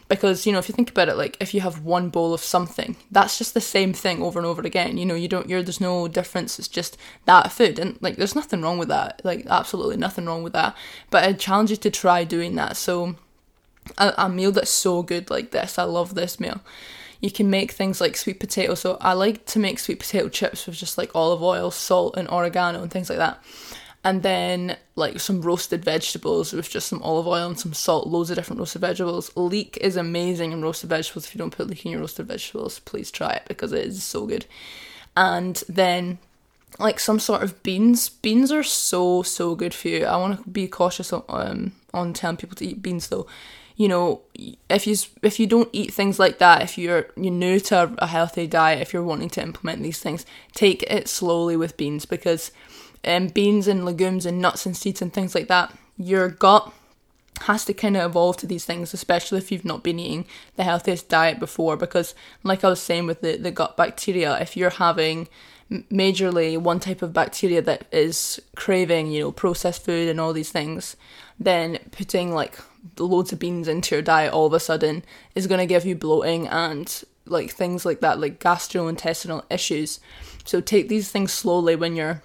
because 0.09 0.47
you 0.47 0.53
know 0.53 0.59
if 0.59 0.69
you 0.69 0.75
think 0.75 0.91
about 0.91 1.09
it 1.09 1.17
like 1.17 1.37
if 1.41 1.55
you 1.55 1.61
have 1.61 1.85
one 1.85 2.11
bowl 2.11 2.35
of 2.35 2.41
something 2.41 2.97
that's 3.11 3.39
just 3.39 3.55
the 3.55 3.61
same 3.61 3.93
thing 3.93 4.23
over 4.23 4.39
and 4.39 4.47
over 4.47 4.63
again. 4.63 4.99
You 4.99 5.07
know 5.07 5.15
you 5.15 5.29
don't 5.29 5.49
you're 5.49 5.63
there's 5.63 5.81
no 5.81 6.09
difference. 6.09 6.59
It's 6.59 6.69
just 6.69 6.97
that 7.25 7.53
food. 7.53 7.79
And 7.79 7.99
like 8.01 8.17
there's 8.17 8.35
nothing 8.35 8.63
wrong 8.63 8.79
with 8.79 8.89
that. 8.89 9.21
Like 9.25 9.47
absolutely 9.47 9.97
nothing 9.97 10.27
wrong 10.27 10.43
with 10.43 10.53
that. 10.53 10.77
But 11.11 11.25
i 11.25 11.33
challenge 11.33 11.71
you 11.71 11.77
to 11.77 11.91
try 11.91 12.25
doing 12.25 12.55
that. 12.57 12.77
So 12.77 13.17
a, 13.99 14.15
a 14.17 14.29
meal 14.29 14.53
that's 14.53 14.71
so 14.71 15.03
good 15.03 15.29
like 15.29 15.51
this 15.51 15.79
i 15.79 15.85
love 15.85 16.15
this 16.15 16.39
meal. 16.41 16.61
You 17.21 17.31
can 17.31 17.51
make 17.51 17.71
things 17.71 18.01
like 18.01 18.17
sweet 18.17 18.41
potato. 18.41 18.75
So 18.75 18.99
i 19.01 19.13
like 19.13 19.47
to 19.47 19.59
make 19.59 19.79
sweet 19.79 20.01
potato 20.01 20.29
chips 20.29 20.67
with 20.67 20.77
just 20.77 20.99
like 20.99 21.11
olive 21.15 21.43
oil 21.43 21.71
salt 21.71 22.17
and 22.17 22.29
oregano 22.29 22.83
and 22.83 22.91
things 22.91 23.09
like 23.09 23.19
that 23.19 23.43
and 24.05 24.23
then 24.23 24.77
like 24.97 25.21
some 25.21 25.43
roasted 25.43 25.85
vegetables 25.85 26.53
with 26.53 26.69
just 26.69 26.89
some 26.89 27.03
olive 27.03 27.27
oil 27.27 27.47
and 27.47 27.59
some 27.59 27.73
salt, 27.73 28.09
loads 28.09 28.31
of 28.31 28.37
different 28.37 28.59
roasted 28.59 28.81
vegetables. 28.81 29.31
Leek 29.37 29.79
is 29.81 29.97
amazing 29.97 30.53
in 30.53 30.63
roasted 30.63 30.91
vegetables. 30.91 31.27
If 31.27 31.35
you 31.35 31.39
don't 31.39 31.57
put 31.57 31.69
leek 31.69 31.85
in 31.87 31.93
your 31.93 32.01
roasted 32.01 32.27
vegetables, 32.27 32.81
please 32.81 33.11
try 33.11 33.33
it 33.33 33.45
because 33.47 33.73
it 33.73 33.87
is 33.87 34.03
so 34.03 34.27
good. 34.27 34.47
And 35.17 35.63
then 35.69 36.19
like 36.79 36.99
some 37.01 37.19
sort 37.19 37.43
of 37.43 37.63
beans. 37.63 38.09
Beans 38.09 38.51
are 38.51 38.63
so 38.63 39.23
so 39.23 39.55
good 39.55 39.75
for 39.75 39.89
you. 39.89 40.05
I 40.05 40.17
want 40.17 40.43
to 40.43 40.51
be 40.51 40.69
cautious 40.69 41.13
on 41.13 41.23
um, 41.29 41.73
on 41.93 42.13
telling 42.13 42.37
people 42.37 42.57
to 42.57 42.67
eat 42.67 42.83
beans 42.83 43.09
though. 43.09 43.27
You 43.77 43.89
know, 43.89 44.21
if 44.69 44.87
you 44.87 44.97
if 45.23 45.41
you 45.41 45.47
don't 45.47 45.69
eat 45.73 45.93
things 45.93 46.19
like 46.19 46.39
that, 46.39 46.63
if 46.63 46.79
you're 46.79 47.09
you're 47.17 47.33
new 47.33 47.61
to 47.61 47.95
a 47.99 48.07
healthy 48.07 48.47
diet, 48.47 48.83
if 48.83 48.93
you're 48.93 49.03
wanting 49.03 49.31
to 49.31 49.43
implement 49.43 49.83
these 49.83 49.99
things, 49.99 50.27
take 50.55 50.83
it 50.85 51.09
slowly 51.09 51.57
with 51.57 51.77
beans 51.77 52.05
because 52.05 52.53
um, 53.05 53.29
beans 53.29 53.69
and 53.69 53.85
legumes 53.85 54.27
and 54.27 54.41
nuts 54.41 54.67
and 54.67 54.77
seeds 54.77 55.03
and 55.03 55.13
things 55.13 55.35
like 55.35 55.49
that, 55.49 55.77
your 55.97 56.29
gut 56.29 56.73
has 57.43 57.65
to 57.65 57.75
kind 57.75 57.97
of 57.97 58.11
evolve 58.11 58.37
to 58.39 58.47
these 58.47 58.65
things, 58.65 58.95
especially 58.95 59.39
if 59.39 59.51
you've 59.51 59.65
not 59.65 59.83
been 59.83 59.99
eating 59.99 60.27
the 60.57 60.65
healthiest 60.65 61.09
diet 61.09 61.41
before. 61.41 61.77
Because, 61.77 62.15
like 62.43 62.63
I 62.65 62.69
was 62.69 62.81
saying 62.81 63.07
with 63.07 63.21
the, 63.21 63.37
the 63.37 63.51
gut 63.51 63.77
bacteria, 63.77 64.39
if 64.41 64.57
you're 64.57 64.71
having 64.71 65.29
majorly 65.91 66.59
one 66.59 66.81
type 66.81 67.03
of 67.03 67.13
bacteria 67.13 67.63
that 67.63 67.87
is 67.93 68.41
craving, 68.57 69.11
you 69.11 69.21
know, 69.21 69.33
processed 69.33 69.85
food 69.85 70.09
and 70.09 70.21
all 70.21 70.33
these 70.33 70.53
things, 70.53 70.97
then 71.39 71.79
putting 71.91 72.33
like 72.33 72.59
loads 72.99 73.33
of 73.33 73.39
beans 73.39 73.69
into 73.69 73.95
your 73.95 74.03
diet 74.03 74.33
all 74.33 74.47
of 74.47 74.53
a 74.53 74.61
sudden 74.61 75.05
is 75.35 75.47
going 75.47 75.61
to 75.61 75.67
give 75.67 75.87
you 75.87 75.95
bloating 75.95 76.47
and 76.49 77.05
like 77.25 77.51
things 77.51 77.87
like 77.87 78.01
that, 78.01 78.21
like 78.21 78.39
gastrointestinal 78.39 79.45
issues. 79.51 80.01
So 80.45 80.61
take 80.61 80.89
these 80.89 81.11
things 81.11 81.33
slowly 81.33 81.77
when 81.77 81.97
you're 81.97 82.23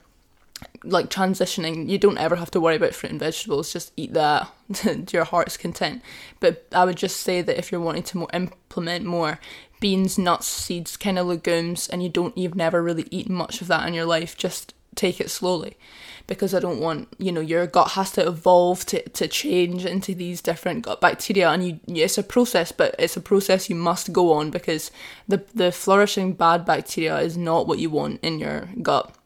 like 0.83 1.09
transitioning, 1.09 1.89
you 1.89 1.97
don't 1.97 2.17
ever 2.17 2.35
have 2.35 2.51
to 2.51 2.61
worry 2.61 2.75
about 2.75 2.93
fruit 2.93 3.11
and 3.11 3.19
vegetables. 3.19 3.73
Just 3.73 3.91
eat 3.97 4.13
that 4.13 4.51
to 4.73 5.05
your 5.11 5.25
heart's 5.25 5.57
content. 5.57 6.01
But 6.39 6.65
I 6.71 6.85
would 6.85 6.97
just 6.97 7.21
say 7.21 7.41
that 7.41 7.57
if 7.57 7.71
you're 7.71 7.81
wanting 7.81 8.03
to 8.03 8.17
more 8.17 8.29
implement 8.33 9.05
more 9.05 9.39
beans, 9.79 10.17
nuts, 10.17 10.47
seeds, 10.47 10.97
kind 10.97 11.19
of 11.19 11.27
legumes, 11.27 11.87
and 11.87 12.01
you 12.01 12.09
don't, 12.09 12.37
you've 12.37 12.55
never 12.55 12.81
really 12.81 13.07
eaten 13.11 13.35
much 13.35 13.61
of 13.61 13.67
that 13.67 13.87
in 13.87 13.93
your 13.93 14.05
life, 14.05 14.37
just 14.37 14.73
take 14.95 15.21
it 15.21 15.29
slowly. 15.29 15.77
Because 16.25 16.53
I 16.53 16.59
don't 16.59 16.81
want, 16.81 17.07
you 17.17 17.31
know, 17.31 17.39
your 17.39 17.67
gut 17.67 17.91
has 17.91 18.11
to 18.13 18.27
evolve 18.27 18.85
to, 18.87 19.01
to 19.09 19.27
change 19.29 19.85
into 19.85 20.13
these 20.13 20.41
different 20.41 20.83
gut 20.83 20.99
bacteria, 20.99 21.49
and 21.49 21.65
you, 21.65 21.79
it's 21.87 22.17
a 22.17 22.23
process, 22.23 22.73
but 22.73 22.95
it's 22.99 23.15
a 23.15 23.21
process 23.21 23.69
you 23.69 23.75
must 23.75 24.11
go 24.11 24.33
on 24.33 24.51
because 24.51 24.91
the 25.25 25.45
the 25.55 25.71
flourishing 25.71 26.33
bad 26.33 26.65
bacteria 26.65 27.17
is 27.19 27.37
not 27.37 27.65
what 27.65 27.79
you 27.79 27.89
want 27.89 28.19
in 28.23 28.39
your 28.39 28.67
gut 28.81 29.16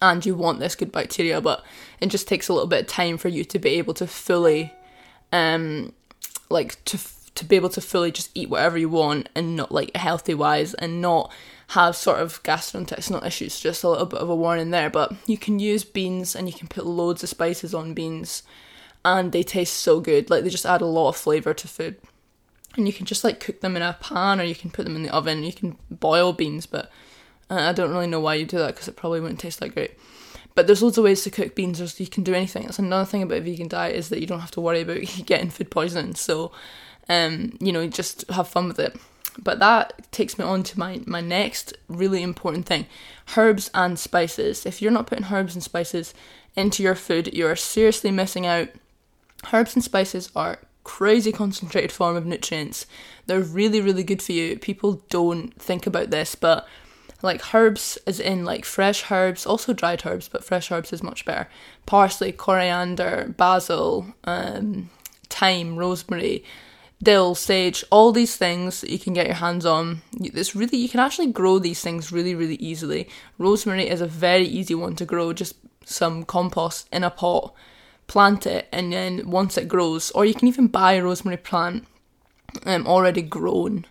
and 0.00 0.24
you 0.26 0.34
want 0.34 0.58
this 0.58 0.74
good 0.74 0.92
bacteria, 0.92 1.40
but 1.40 1.64
it 2.00 2.08
just 2.08 2.28
takes 2.28 2.48
a 2.48 2.52
little 2.52 2.68
bit 2.68 2.82
of 2.82 2.86
time 2.86 3.16
for 3.16 3.28
you 3.28 3.44
to 3.44 3.58
be 3.58 3.70
able 3.70 3.94
to 3.94 4.06
fully, 4.06 4.72
um, 5.32 5.92
like 6.50 6.82
to 6.84 6.98
to 7.36 7.44
be 7.44 7.56
able 7.56 7.68
to 7.68 7.82
fully 7.82 8.10
just 8.10 8.30
eat 8.34 8.48
whatever 8.48 8.78
you 8.78 8.88
want 8.88 9.28
and 9.34 9.54
not 9.54 9.70
like 9.70 9.94
healthy 9.94 10.32
wise 10.32 10.72
and 10.74 11.02
not 11.02 11.30
have 11.68 11.94
sort 11.94 12.18
of 12.18 12.42
gastrointestinal 12.42 13.24
issues. 13.24 13.60
Just 13.60 13.84
a 13.84 13.88
little 13.88 14.06
bit 14.06 14.20
of 14.20 14.30
a 14.30 14.34
warning 14.34 14.70
there, 14.70 14.88
but 14.88 15.14
you 15.26 15.36
can 15.36 15.58
use 15.58 15.84
beans 15.84 16.34
and 16.34 16.48
you 16.48 16.54
can 16.54 16.66
put 16.68 16.86
loads 16.86 17.22
of 17.22 17.28
spices 17.28 17.74
on 17.74 17.94
beans, 17.94 18.42
and 19.04 19.32
they 19.32 19.42
taste 19.42 19.74
so 19.74 20.00
good. 20.00 20.30
Like 20.30 20.44
they 20.44 20.50
just 20.50 20.66
add 20.66 20.80
a 20.80 20.86
lot 20.86 21.10
of 21.10 21.16
flavor 21.16 21.54
to 21.54 21.68
food. 21.68 21.96
And 22.76 22.86
you 22.86 22.92
can 22.92 23.06
just 23.06 23.24
like 23.24 23.40
cook 23.40 23.60
them 23.60 23.76
in 23.76 23.82
a 23.82 23.96
pan 24.00 24.40
or 24.40 24.44
you 24.44 24.54
can 24.54 24.70
put 24.70 24.84
them 24.84 24.96
in 24.96 25.02
the 25.02 25.10
oven. 25.10 25.44
You 25.44 25.52
can 25.52 25.78
boil 25.90 26.32
beans, 26.32 26.66
but 26.66 26.90
uh, 27.50 27.54
I 27.54 27.72
don't 27.72 27.90
really 27.90 28.06
know 28.06 28.20
why 28.20 28.34
you 28.34 28.44
do 28.44 28.58
that 28.58 28.74
because 28.74 28.88
it 28.88 28.96
probably 28.96 29.20
wouldn't 29.20 29.40
taste 29.40 29.60
that 29.60 29.74
great. 29.74 29.92
But 30.54 30.66
there's 30.66 30.82
loads 30.82 30.96
of 30.96 31.04
ways 31.04 31.22
to 31.24 31.30
cook 31.30 31.54
beans. 31.54 31.78
There's, 31.78 32.00
you 32.00 32.06
can 32.06 32.24
do 32.24 32.34
anything. 32.34 32.64
That's 32.64 32.78
another 32.78 33.04
thing 33.04 33.22
about 33.22 33.38
a 33.38 33.40
vegan 33.42 33.68
diet 33.68 33.94
is 33.94 34.08
that 34.08 34.20
you 34.20 34.26
don't 34.26 34.40
have 34.40 34.50
to 34.52 34.60
worry 34.60 34.80
about 34.80 35.00
getting 35.26 35.50
food 35.50 35.70
poisoning. 35.70 36.14
So, 36.14 36.50
um, 37.08 37.56
you 37.60 37.72
know, 37.72 37.86
just 37.86 38.28
have 38.30 38.48
fun 38.48 38.68
with 38.68 38.80
it. 38.80 38.96
But 39.38 39.58
that 39.58 40.10
takes 40.12 40.38
me 40.38 40.44
on 40.44 40.62
to 40.62 40.78
my, 40.78 41.02
my 41.06 41.20
next 41.20 41.76
really 41.88 42.22
important 42.22 42.66
thing 42.66 42.86
herbs 43.36 43.70
and 43.74 43.98
spices. 43.98 44.64
If 44.64 44.80
you're 44.80 44.92
not 44.92 45.06
putting 45.06 45.26
herbs 45.26 45.54
and 45.54 45.62
spices 45.62 46.14
into 46.54 46.82
your 46.82 46.94
food, 46.94 47.34
you 47.34 47.46
are 47.46 47.56
seriously 47.56 48.10
missing 48.10 48.46
out. 48.46 48.68
Herbs 49.52 49.74
and 49.74 49.84
spices 49.84 50.30
are 50.34 50.60
crazy 50.84 51.32
concentrated 51.32 51.92
form 51.92 52.16
of 52.16 52.24
nutrients. 52.24 52.86
They're 53.26 53.40
really, 53.40 53.80
really 53.80 54.04
good 54.04 54.22
for 54.22 54.32
you. 54.32 54.58
People 54.58 55.02
don't 55.10 55.52
think 55.60 55.86
about 55.86 56.10
this, 56.10 56.34
but 56.34 56.66
like 57.26 57.54
herbs 57.54 57.98
as 58.06 58.18
in 58.18 58.44
like 58.44 58.64
fresh 58.64 59.10
herbs 59.10 59.44
also 59.44 59.72
dried 59.72 60.06
herbs 60.06 60.28
but 60.28 60.44
fresh 60.44 60.70
herbs 60.70 60.92
is 60.92 61.02
much 61.02 61.24
better. 61.24 61.48
Parsley 61.84 62.32
coriander 62.32 63.34
basil 63.36 64.06
um, 64.24 64.88
thyme 65.28 65.76
rosemary 65.76 66.44
dill 67.02 67.34
sage 67.34 67.84
all 67.90 68.10
these 68.12 68.36
things 68.36 68.80
that 68.80 68.90
you 68.90 68.98
can 68.98 69.12
get 69.12 69.26
your 69.26 69.36
hands 69.36 69.66
on. 69.66 70.00
It's 70.18 70.56
really 70.56 70.78
you 70.78 70.88
can 70.88 71.00
actually 71.00 71.32
grow 71.32 71.58
these 71.58 71.82
things 71.82 72.10
really 72.10 72.34
really 72.34 72.56
easily. 72.56 73.08
Rosemary 73.38 73.88
is 73.88 74.00
a 74.00 74.06
very 74.06 74.46
easy 74.46 74.74
one 74.74 74.96
to 74.96 75.04
grow 75.04 75.32
just 75.32 75.56
some 75.84 76.24
compost 76.24 76.88
in 76.90 77.04
a 77.04 77.10
pot 77.10 77.54
plant 78.06 78.46
it 78.46 78.68
and 78.72 78.92
then 78.92 79.28
once 79.28 79.58
it 79.58 79.68
grows 79.68 80.10
or 80.12 80.24
you 80.24 80.34
can 80.34 80.48
even 80.48 80.68
buy 80.68 80.92
a 80.92 81.02
rosemary 81.02 81.36
plant 81.36 81.86
um, 82.64 82.86
already 82.86 83.22
grown 83.22 83.84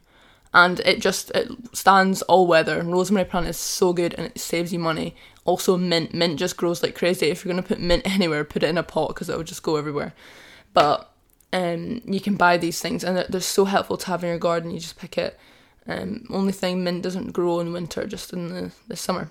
and 0.56 0.80
it 0.80 1.02
just 1.02 1.32
it 1.32 1.52
stands 1.74 2.22
all 2.24 2.48
weather. 2.48 2.82
Rosemary 2.82 3.26
plant 3.26 3.46
is 3.48 3.58
so 3.58 3.92
good 3.92 4.14
and 4.14 4.28
it 4.28 4.40
saves 4.40 4.72
you 4.72 4.80
money. 4.80 5.14
Also, 5.44 5.76
mint 5.76 6.14
mint 6.14 6.40
just 6.40 6.56
grows 6.56 6.82
like 6.82 6.96
crazy. 6.96 7.28
If 7.28 7.44
you're 7.44 7.54
gonna 7.54 7.62
put 7.62 7.80
mint 7.80 8.04
anywhere, 8.10 8.46
put 8.46 8.64
it 8.64 8.70
in 8.70 8.78
a 8.78 8.84
pot 8.84 9.10
because 9.10 9.30
it 9.30 9.36
will 9.36 9.44
just 9.44 9.64
go 9.64 9.76
everywhere. 9.76 10.14
But 10.74 11.12
um, 11.52 12.02
you 12.06 12.22
can 12.22 12.36
buy 12.36 12.58
these 12.58 12.82
things 12.82 13.04
and 13.04 13.18
they're, 13.18 13.28
they're 13.30 13.42
so 13.42 13.66
helpful 13.66 13.98
to 13.98 14.08
have 14.08 14.24
in 14.24 14.30
your 14.30 14.40
garden. 14.40 14.72
You 14.72 14.80
just 14.80 14.98
pick 14.98 15.18
it. 15.18 15.38
Um, 15.88 16.26
only 16.30 16.54
thing 16.54 16.84
mint 16.84 17.04
doesn't 17.04 17.34
grow 17.34 17.60
in 17.60 17.74
winter, 17.74 18.08
just 18.08 18.32
in 18.32 18.48
the, 18.48 18.72
the 18.88 18.96
summer. 18.96 19.30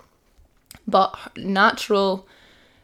But 0.86 1.16
natural, 1.38 2.28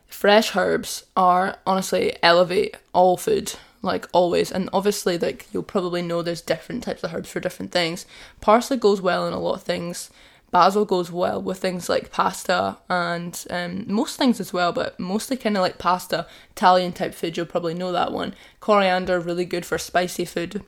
fresh 0.07 0.57
herbs 0.57 1.05
are 1.15 1.59
honestly 1.67 2.17
elevate 2.23 2.79
all 2.95 3.19
food 3.19 3.55
like 3.83 4.09
always. 4.13 4.51
And 4.51 4.69
obviously, 4.73 5.19
like 5.19 5.47
you'll 5.53 5.63
probably 5.63 6.03
know 6.03 6.23
there's 6.23 6.41
different 6.41 6.83
types 6.83 7.03
of 7.03 7.15
herbs 7.15 7.31
for 7.31 7.41
different 7.41 7.73
things. 7.73 8.07
Parsley 8.41 8.77
goes 8.77 9.01
well 9.01 9.27
in 9.27 9.33
a 9.33 9.41
lot 9.41 9.55
of 9.55 9.63
things. 9.63 10.11
Basil 10.51 10.85
goes 10.85 11.13
well 11.13 11.41
with 11.41 11.59
things 11.59 11.89
like 11.89 12.11
pasta 12.11 12.77
and 12.89 13.47
um, 13.51 13.85
most 13.87 14.17
things 14.17 14.41
as 14.41 14.53
well, 14.53 14.73
but 14.73 14.99
mostly 14.99 15.37
kind 15.37 15.57
of 15.57 15.63
like 15.63 15.79
pasta, 15.79 16.27
Italian 16.51 16.93
type 16.93 17.15
food. 17.15 17.37
You'll 17.37 17.47
probably 17.47 17.75
know 17.75 17.93
that 17.93 18.13
one. 18.13 18.35
Coriander 18.59 19.21
really 19.21 19.45
good 19.45 19.65
for 19.65 19.79
spicy 19.79 20.25
food. 20.25 20.65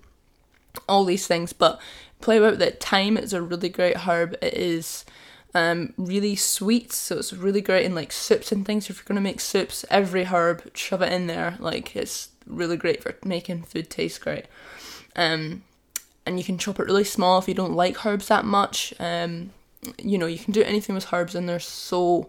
All 0.89 1.05
these 1.05 1.27
things, 1.27 1.53
but 1.53 1.81
play 2.21 2.39
about 2.39 2.59
that. 2.61 2.83
Thyme 2.83 3.19
is 3.19 3.33
a 3.33 3.43
really 3.43 3.69
great 3.69 3.99
herb. 3.99 4.37
It 4.41 4.55
is 4.55 5.05
um, 5.55 5.93
really 5.97 6.37
sweet, 6.37 6.93
so 6.93 7.19
it's 7.19 7.33
really 7.33 7.61
great 7.61 7.85
in 7.85 7.95
like 7.95 8.13
soups 8.13 8.53
and 8.53 8.65
things. 8.65 8.89
If 8.89 8.99
you're 8.99 9.05
gonna 9.07 9.21
make 9.21 9.41
soups, 9.41 9.85
every 9.91 10.25
herb, 10.25 10.71
shove 10.75 11.03
it 11.03 11.13
in 11.13 11.27
there. 11.27 11.57
Like 11.59 11.95
it's 11.97 12.29
really 12.47 12.77
great 12.77 13.03
for 13.03 13.15
making 13.25 13.63
food 13.63 13.91
taste 13.91 14.21
great. 14.21 14.47
Um, 15.17 15.65
and 16.25 16.39
you 16.39 16.45
can 16.45 16.59
chop 16.59 16.79
it 16.79 16.87
really 16.87 17.05
small 17.05 17.39
if 17.39 17.49
you 17.49 17.55
don't 17.55 17.75
like 17.75 18.07
herbs 18.07 18.29
that 18.29 18.45
much. 18.45 18.95
Um, 18.99 19.51
you 19.99 20.17
know, 20.17 20.27
you 20.27 20.39
can 20.39 20.53
do 20.53 20.63
anything 20.63 20.95
with 20.95 21.13
herbs, 21.13 21.35
and 21.35 21.49
they're 21.49 21.59
so 21.59 22.29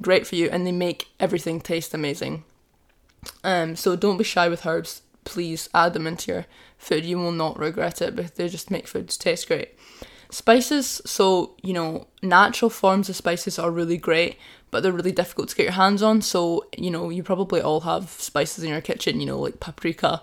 great 0.00 0.26
for 0.26 0.36
you, 0.36 0.48
and 0.50 0.66
they 0.66 0.72
make 0.72 1.08
everything 1.20 1.60
taste 1.60 1.94
amazing. 1.94 2.44
Um, 3.42 3.76
so 3.76 3.96
don't 3.96 4.16
be 4.16 4.24
shy 4.24 4.48
with 4.48 4.66
herbs. 4.66 5.02
Please 5.24 5.68
add 5.74 5.92
them 5.92 6.06
into 6.06 6.32
your 6.32 6.46
food. 6.78 7.04
You 7.04 7.18
will 7.18 7.32
not 7.32 7.58
regret 7.58 8.02
it 8.02 8.16
because 8.16 8.32
they 8.32 8.48
just 8.48 8.70
make 8.70 8.88
foods 8.88 9.16
taste 9.16 9.48
great. 9.48 9.70
Spices, 10.30 11.00
so 11.04 11.54
you 11.62 11.72
know, 11.72 12.06
natural 12.22 12.70
forms 12.70 13.08
of 13.08 13.16
spices 13.16 13.58
are 13.58 13.70
really 13.70 13.98
great, 13.98 14.36
but 14.74 14.82
they're 14.82 14.90
really 14.90 15.12
difficult 15.12 15.48
to 15.48 15.54
get 15.54 15.62
your 15.62 15.72
hands 15.74 16.02
on. 16.02 16.20
So, 16.20 16.66
you 16.76 16.90
know, 16.90 17.08
you 17.08 17.22
probably 17.22 17.60
all 17.60 17.82
have 17.82 18.10
spices 18.10 18.64
in 18.64 18.70
your 18.70 18.80
kitchen, 18.80 19.20
you 19.20 19.26
know, 19.26 19.38
like 19.38 19.60
paprika, 19.60 20.20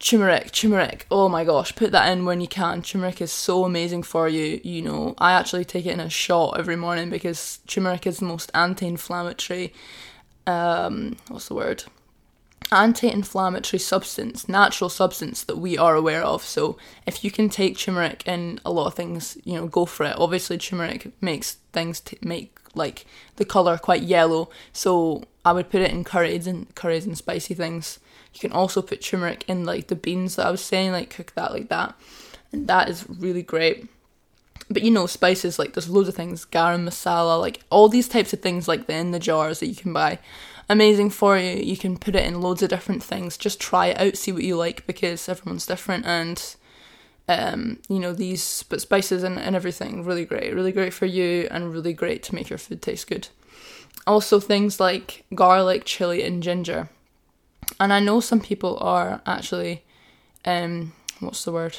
turmeric, 0.00 0.50
turmeric. 0.50 1.06
Oh 1.12 1.28
my 1.28 1.44
gosh, 1.44 1.76
put 1.76 1.92
that 1.92 2.10
in 2.10 2.24
when 2.24 2.40
you 2.40 2.48
can. 2.48 2.82
Turmeric 2.82 3.20
is 3.20 3.30
so 3.30 3.64
amazing 3.64 4.02
for 4.02 4.28
you. 4.28 4.60
You 4.64 4.82
know, 4.82 5.14
I 5.18 5.30
actually 5.30 5.64
take 5.64 5.86
it 5.86 5.92
in 5.92 6.00
a 6.00 6.10
shot 6.10 6.58
every 6.58 6.74
morning 6.74 7.08
because 7.08 7.60
turmeric 7.68 8.04
is 8.04 8.18
the 8.18 8.24
most 8.24 8.50
anti-inflammatory. 8.52 9.72
Um, 10.48 11.16
what's 11.28 11.46
the 11.46 11.54
word? 11.54 11.84
Anti-inflammatory 12.72 13.78
substance, 13.78 14.48
natural 14.48 14.90
substance 14.90 15.44
that 15.44 15.58
we 15.58 15.78
are 15.78 15.94
aware 15.94 16.24
of. 16.24 16.42
So 16.42 16.78
if 17.06 17.22
you 17.22 17.30
can 17.30 17.48
take 17.48 17.78
turmeric 17.78 18.26
in 18.26 18.58
a 18.64 18.72
lot 18.72 18.88
of 18.88 18.94
things, 18.94 19.38
you 19.44 19.54
know, 19.54 19.68
go 19.68 19.86
for 19.86 20.04
it. 20.04 20.16
Obviously, 20.18 20.58
turmeric 20.58 21.12
makes 21.22 21.58
things 21.72 22.00
t- 22.00 22.18
make 22.22 22.58
like 22.74 23.06
the 23.36 23.44
color 23.44 23.78
quite 23.78 24.02
yellow. 24.02 24.50
So 24.72 25.24
I 25.44 25.52
would 25.52 25.70
put 25.70 25.82
it 25.82 25.90
in 25.90 26.04
curries 26.04 26.46
and 26.46 26.72
curries 26.74 27.06
and 27.06 27.16
spicy 27.16 27.54
things. 27.54 27.98
You 28.32 28.40
can 28.40 28.52
also 28.52 28.82
put 28.82 29.00
turmeric 29.00 29.44
in 29.48 29.64
like 29.64 29.88
the 29.88 29.96
beans 29.96 30.36
that 30.36 30.46
I 30.46 30.50
was 30.50 30.60
saying, 30.60 30.92
like 30.92 31.10
cook 31.10 31.32
that 31.34 31.52
like 31.52 31.68
that, 31.68 31.94
and 32.52 32.66
that 32.68 32.88
is 32.88 33.06
really 33.08 33.42
great. 33.42 33.86
But 34.70 34.82
you 34.82 34.90
know, 34.90 35.06
spices 35.06 35.58
like 35.58 35.74
there's 35.74 35.90
loads 35.90 36.08
of 36.08 36.14
things, 36.16 36.44
garam 36.44 36.88
masala, 36.88 37.40
like 37.40 37.60
all 37.70 37.88
these 37.88 38.08
types 38.08 38.32
of 38.32 38.40
things 38.40 38.66
like 38.66 38.86
the 38.86 38.94
in 38.94 39.10
the 39.10 39.18
jars 39.18 39.60
that 39.60 39.68
you 39.68 39.76
can 39.76 39.92
buy. 39.92 40.18
Amazing 40.68 41.10
for 41.10 41.36
you. 41.36 41.56
You 41.62 41.76
can 41.76 41.98
put 41.98 42.16
it 42.16 42.24
in 42.24 42.40
loads 42.40 42.62
of 42.62 42.70
different 42.70 43.02
things. 43.02 43.36
Just 43.36 43.60
try 43.60 43.88
it 43.88 44.00
out, 44.00 44.16
see 44.16 44.32
what 44.32 44.42
you 44.42 44.56
like 44.56 44.86
because 44.86 45.28
everyone's 45.28 45.66
different 45.66 46.06
and 46.06 46.56
um, 47.28 47.78
you 47.88 47.98
know, 47.98 48.12
these 48.12 48.64
but 48.64 48.80
spices 48.80 49.22
and, 49.22 49.38
and 49.38 49.56
everything, 49.56 50.04
really 50.04 50.24
great. 50.24 50.54
Really 50.54 50.72
great 50.72 50.92
for 50.92 51.06
you 51.06 51.48
and 51.50 51.72
really 51.72 51.92
great 51.92 52.22
to 52.24 52.34
make 52.34 52.50
your 52.50 52.58
food 52.58 52.82
taste 52.82 53.06
good. 53.06 53.28
Also 54.06 54.40
things 54.40 54.78
like 54.78 55.24
garlic, 55.34 55.84
chili 55.84 56.22
and 56.22 56.42
ginger. 56.42 56.88
And 57.80 57.92
I 57.92 58.00
know 58.00 58.20
some 58.20 58.40
people 58.40 58.76
are 58.80 59.22
actually 59.26 59.84
um 60.44 60.92
what's 61.20 61.44
the 61.44 61.52
word? 61.52 61.78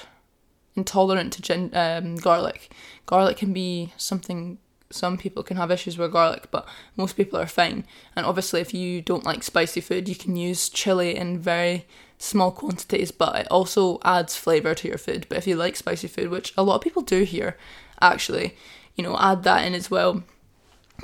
Intolerant 0.76 1.32
to 1.34 1.42
gin- 1.42 1.74
um, 1.74 2.16
garlic. 2.16 2.72
Garlic 3.06 3.38
can 3.38 3.54
be 3.54 3.94
something 3.98 4.58
some 4.90 5.18
people 5.18 5.44
can 5.44 5.58
have 5.58 5.72
issues 5.72 5.98
with 5.98 6.12
garlic, 6.12 6.48
but 6.52 6.68
most 6.96 7.18
people 7.18 7.40
are 7.40 7.48
fine. 7.48 7.86
And 8.16 8.26
obviously, 8.26 8.62
if 8.62 8.74
you 8.74 9.02
don't 9.02 9.26
like 9.26 9.44
spicy 9.44 9.82
food, 9.82 10.08
you 10.08 10.16
can 10.16 10.36
use 10.36 10.70
chili 10.70 11.16
in 11.16 11.40
very 11.40 11.86
small 12.18 12.52
quantities, 12.52 13.12
but 13.12 13.36
it 13.36 13.48
also 13.50 14.00
adds 14.04 14.36
flavour 14.36 14.74
to 14.76 14.88
your 14.88 14.98
food. 14.98 15.26
But 15.28 15.38
if 15.38 15.48
you 15.48 15.56
like 15.56 15.76
spicy 15.76 16.08
food, 16.08 16.30
which 16.30 16.54
a 16.58 16.64
lot 16.64 16.76
of 16.76 16.82
people 16.82 17.02
do 17.02 17.24
here, 17.24 17.58
actually, 18.02 18.56
you 18.96 19.04
know, 19.04 19.18
add 19.20 19.44
that 19.44 19.66
in 19.66 19.74
as 19.74 19.92
well. 19.92 20.24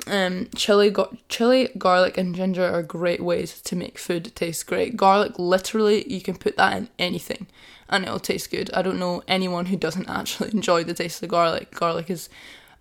Um, 0.06 0.48
chili, 0.56 0.90
gar- 0.90 1.10
chili, 1.28 1.68
garlic, 1.76 2.16
and 2.16 2.34
ginger 2.34 2.64
are 2.64 2.82
great 2.82 3.20
ways 3.20 3.60
to 3.62 3.76
make 3.76 3.98
food 3.98 4.34
taste 4.34 4.66
great. 4.66 4.96
Garlic, 4.96 5.38
literally, 5.38 6.10
you 6.10 6.22
can 6.22 6.36
put 6.36 6.56
that 6.56 6.76
in 6.76 6.88
anything, 6.98 7.46
and 7.90 8.04
it'll 8.04 8.18
taste 8.18 8.50
good. 8.50 8.70
I 8.72 8.80
don't 8.80 8.98
know 8.98 9.22
anyone 9.28 9.66
who 9.66 9.76
doesn't 9.76 10.08
actually 10.08 10.50
enjoy 10.52 10.84
the 10.84 10.94
taste 10.94 11.22
of 11.22 11.28
garlic. 11.28 11.72
Garlic 11.72 12.08
is 12.08 12.30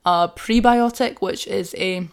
a 0.05 0.29
prebiotic, 0.35 1.19
which 1.19 1.47
is 1.47 1.75
a 1.77 2.07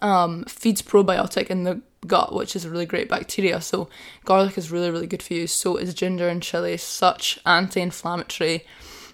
um, 0.00 0.44
feeds 0.44 0.82
probiotic 0.82 1.48
in 1.48 1.64
the 1.64 1.80
gut, 2.06 2.34
which 2.34 2.54
is 2.56 2.64
a 2.64 2.70
really 2.70 2.86
great 2.86 3.08
bacteria. 3.08 3.60
So 3.60 3.88
garlic 4.24 4.58
is 4.58 4.70
really, 4.70 4.90
really 4.90 5.06
good 5.06 5.22
for 5.22 5.34
you. 5.34 5.46
So 5.46 5.76
is 5.76 5.94
ginger 5.94 6.28
and 6.28 6.42
chili, 6.42 6.76
such 6.76 7.38
anti-inflammatory, 7.46 8.64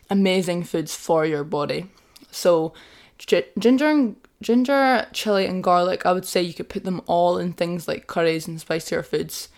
amazing 0.09 0.65
foods 0.65 0.95
for 0.95 1.25
your 1.25 1.45
body. 1.45 1.87
So 2.31 2.73
ginger 3.19 3.87
and 3.87 4.17
ginger, 4.43 5.07
chili, 5.13 5.47
and 5.47 5.63
garlic, 5.63 6.07
I 6.07 6.13
would 6.13 6.25
say 6.25 6.43
you 6.43 6.55
could 6.55 6.69
put 6.69 6.85
them 6.85 7.03
all 7.07 7.39
in 7.39 7.53
things 7.53 7.87
like 7.87 8.07
curries 8.07 8.49
and 8.49 8.61
spicier 8.61 9.03
foods. 9.03 9.49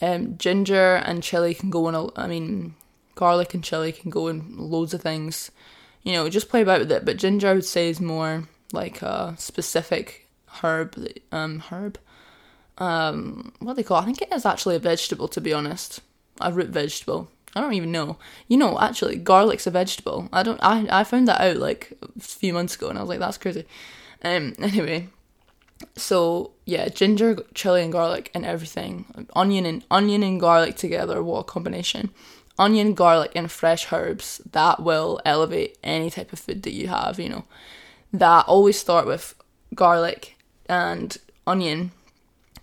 Um, 0.00 0.36
ginger 0.36 0.96
and 0.96 1.22
chili 1.22 1.54
can 1.54 1.70
go 1.70 1.88
in 1.88 1.94
a, 1.94 2.08
I 2.18 2.26
mean, 2.26 2.74
garlic 3.14 3.54
and 3.54 3.62
chili 3.62 3.92
can 3.92 4.10
go 4.10 4.26
in 4.26 4.56
loads 4.58 4.92
of 4.92 5.02
things. 5.02 5.50
You 6.04 6.12
know, 6.12 6.28
just 6.28 6.48
play 6.48 6.62
about 6.62 6.80
with 6.80 6.92
it. 6.92 7.04
But 7.04 7.16
ginger, 7.16 7.48
I 7.48 7.54
would 7.54 7.64
say, 7.64 7.88
is 7.88 8.00
more 8.00 8.44
like 8.72 9.02
a 9.02 9.34
specific 9.38 10.28
herb. 10.62 10.96
Um, 11.32 11.60
herb 11.70 11.98
um, 12.78 13.52
what 13.60 13.72
do 13.72 13.76
they 13.76 13.82
call? 13.82 13.98
It? 13.98 14.02
I 14.02 14.04
think 14.04 14.22
it 14.22 14.32
is 14.32 14.46
actually 14.46 14.76
a 14.76 14.80
vegetable, 14.80 15.28
to 15.28 15.40
be 15.40 15.52
honest, 15.52 16.00
a 16.40 16.52
root 16.52 16.68
vegetable. 16.68 17.28
I 17.54 17.60
don't 17.60 17.74
even 17.74 17.92
know. 17.92 18.18
You 18.48 18.56
know, 18.56 18.78
actually, 18.80 19.16
garlic's 19.16 19.66
a 19.66 19.70
vegetable. 19.70 20.28
I 20.32 20.42
don't. 20.42 20.60
I 20.62 20.86
I 20.90 21.04
found 21.04 21.28
that 21.28 21.40
out 21.40 21.56
like 21.58 21.92
a 22.02 22.20
few 22.20 22.52
months 22.52 22.74
ago, 22.74 22.88
and 22.88 22.98
I 22.98 23.02
was 23.02 23.08
like, 23.08 23.20
that's 23.20 23.38
crazy. 23.38 23.64
Um. 24.22 24.54
Anyway, 24.60 25.08
so 25.96 26.52
yeah, 26.64 26.88
ginger, 26.88 27.36
chili, 27.54 27.82
and 27.82 27.92
garlic, 27.92 28.30
and 28.34 28.44
everything. 28.44 29.26
Onion 29.36 29.66
and 29.66 29.84
onion 29.90 30.22
and 30.24 30.40
garlic 30.40 30.76
together. 30.76 31.22
What 31.22 31.40
a 31.40 31.44
combination! 31.44 32.10
Onion, 32.58 32.94
garlic, 32.94 33.32
and 33.34 33.50
fresh 33.50 33.92
herbs 33.92 34.40
that 34.52 34.80
will 34.80 35.20
elevate 35.24 35.76
any 35.82 36.10
type 36.10 36.32
of 36.32 36.38
food 36.38 36.62
that 36.62 36.72
you 36.72 36.88
have. 36.88 37.18
You 37.18 37.28
know, 37.28 37.44
that 38.12 38.46
always 38.46 38.78
start 38.78 39.06
with 39.06 39.34
garlic 39.74 40.36
and 40.68 41.16
onion 41.46 41.90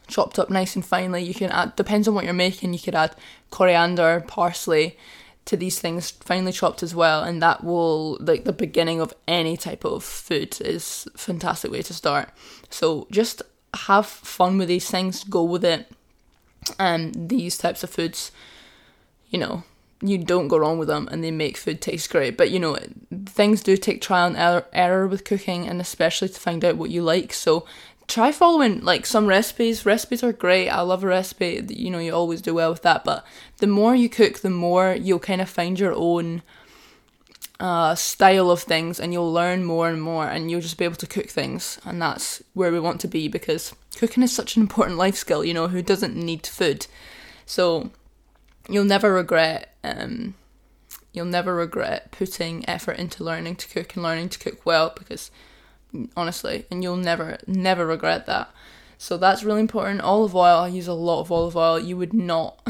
chopped 0.07 0.37
up 0.37 0.49
nice 0.49 0.75
and 0.75 0.85
finely. 0.85 1.23
You 1.23 1.33
can 1.33 1.51
add, 1.51 1.75
depends 1.75 2.07
on 2.07 2.13
what 2.13 2.25
you're 2.25 2.33
making, 2.33 2.73
you 2.73 2.79
could 2.79 2.95
add 2.95 3.15
coriander, 3.49 4.23
parsley 4.27 4.97
to 5.45 5.57
these 5.57 5.79
things 5.79 6.11
finely 6.11 6.51
chopped 6.51 6.83
as 6.83 6.93
well, 6.93 7.23
and 7.23 7.41
that 7.41 7.63
will, 7.63 8.17
like, 8.19 8.43
the 8.43 8.53
beginning 8.53 9.01
of 9.01 9.13
any 9.27 9.57
type 9.57 9.83
of 9.83 10.03
food 10.03 10.61
is 10.61 11.07
fantastic 11.15 11.71
way 11.71 11.81
to 11.81 11.93
start. 11.93 12.29
So 12.69 13.07
just 13.09 13.41
have 13.73 14.05
fun 14.05 14.57
with 14.57 14.67
these 14.67 14.89
things, 14.89 15.23
go 15.23 15.43
with 15.43 15.65
it. 15.65 15.91
And 16.77 17.15
um, 17.15 17.27
these 17.27 17.57
types 17.57 17.83
of 17.83 17.89
foods, 17.89 18.31
you 19.29 19.39
know, 19.39 19.63
you 20.01 20.17
don't 20.17 20.47
go 20.47 20.57
wrong 20.57 20.79
with 20.79 20.87
them 20.87 21.07
and 21.11 21.23
they 21.23 21.31
make 21.31 21.57
food 21.57 21.81
taste 21.81 22.09
great. 22.09 22.37
But 22.37 22.51
you 22.51 22.59
know, 22.59 22.77
things 23.25 23.61
do 23.61 23.77
take 23.77 24.01
trial 24.01 24.27
and 24.27 24.37
error, 24.37 24.65
error 24.73 25.07
with 25.07 25.23
cooking 25.23 25.67
and 25.67 25.79
especially 25.79 26.29
to 26.29 26.39
find 26.39 26.65
out 26.65 26.77
what 26.77 26.89
you 26.89 27.03
like. 27.03 27.33
So 27.33 27.65
try 28.07 28.31
following 28.31 28.81
like 28.81 29.05
some 29.05 29.27
recipes. 29.27 29.85
Recipes 29.85 30.23
are 30.23 30.33
great. 30.33 30.69
I 30.69 30.81
love 30.81 31.03
a 31.03 31.07
recipe. 31.07 31.63
You 31.69 31.89
know, 31.89 31.99
you 31.99 32.13
always 32.13 32.41
do 32.41 32.53
well 32.53 32.71
with 32.71 32.81
that. 32.81 33.03
But 33.03 33.25
the 33.57 33.67
more 33.67 33.95
you 33.95 34.09
cook, 34.09 34.39
the 34.39 34.49
more 34.49 34.93
you'll 34.93 35.19
kind 35.19 35.41
of 35.41 35.49
find 35.49 35.79
your 35.79 35.93
own 35.93 36.41
uh, 37.59 37.93
style 37.93 38.49
of 38.49 38.61
things, 38.61 38.99
and 38.99 39.13
you'll 39.13 39.31
learn 39.31 39.63
more 39.63 39.87
and 39.87 40.01
more, 40.01 40.27
and 40.27 40.49
you'll 40.49 40.61
just 40.61 40.79
be 40.79 40.85
able 40.85 40.95
to 40.95 41.07
cook 41.07 41.27
things. 41.27 41.79
And 41.85 42.01
that's 42.01 42.41
where 42.53 42.71
we 42.71 42.79
want 42.79 42.99
to 43.01 43.07
be 43.07 43.27
because 43.27 43.73
cooking 43.95 44.23
is 44.23 44.35
such 44.35 44.55
an 44.55 44.63
important 44.63 44.97
life 44.97 45.15
skill. 45.15 45.45
You 45.45 45.53
know, 45.53 45.67
who 45.67 45.81
doesn't 45.81 46.15
need 46.15 46.47
food? 46.47 46.87
So 47.45 47.91
you'll 48.67 48.83
never 48.83 49.13
regret. 49.13 49.70
Um, 49.83 50.35
you'll 51.13 51.25
never 51.25 51.55
regret 51.55 52.11
putting 52.11 52.67
effort 52.69 52.97
into 52.97 53.23
learning 53.23 53.55
to 53.57 53.67
cook 53.67 53.95
and 53.95 54.03
learning 54.03 54.29
to 54.29 54.39
cook 54.39 54.65
well 54.65 54.93
because 54.97 55.31
honestly, 56.15 56.65
and 56.71 56.83
you'll 56.83 56.95
never, 56.97 57.37
never 57.47 57.85
regret 57.85 58.25
that. 58.25 58.49
So 58.97 59.17
that's 59.17 59.43
really 59.43 59.61
important. 59.61 60.01
Olive 60.01 60.35
oil, 60.35 60.59
I 60.59 60.67
use 60.67 60.87
a 60.87 60.93
lot 60.93 61.21
of 61.21 61.31
olive 61.31 61.57
oil. 61.57 61.79
You 61.79 61.97
would 61.97 62.13
not, 62.13 62.61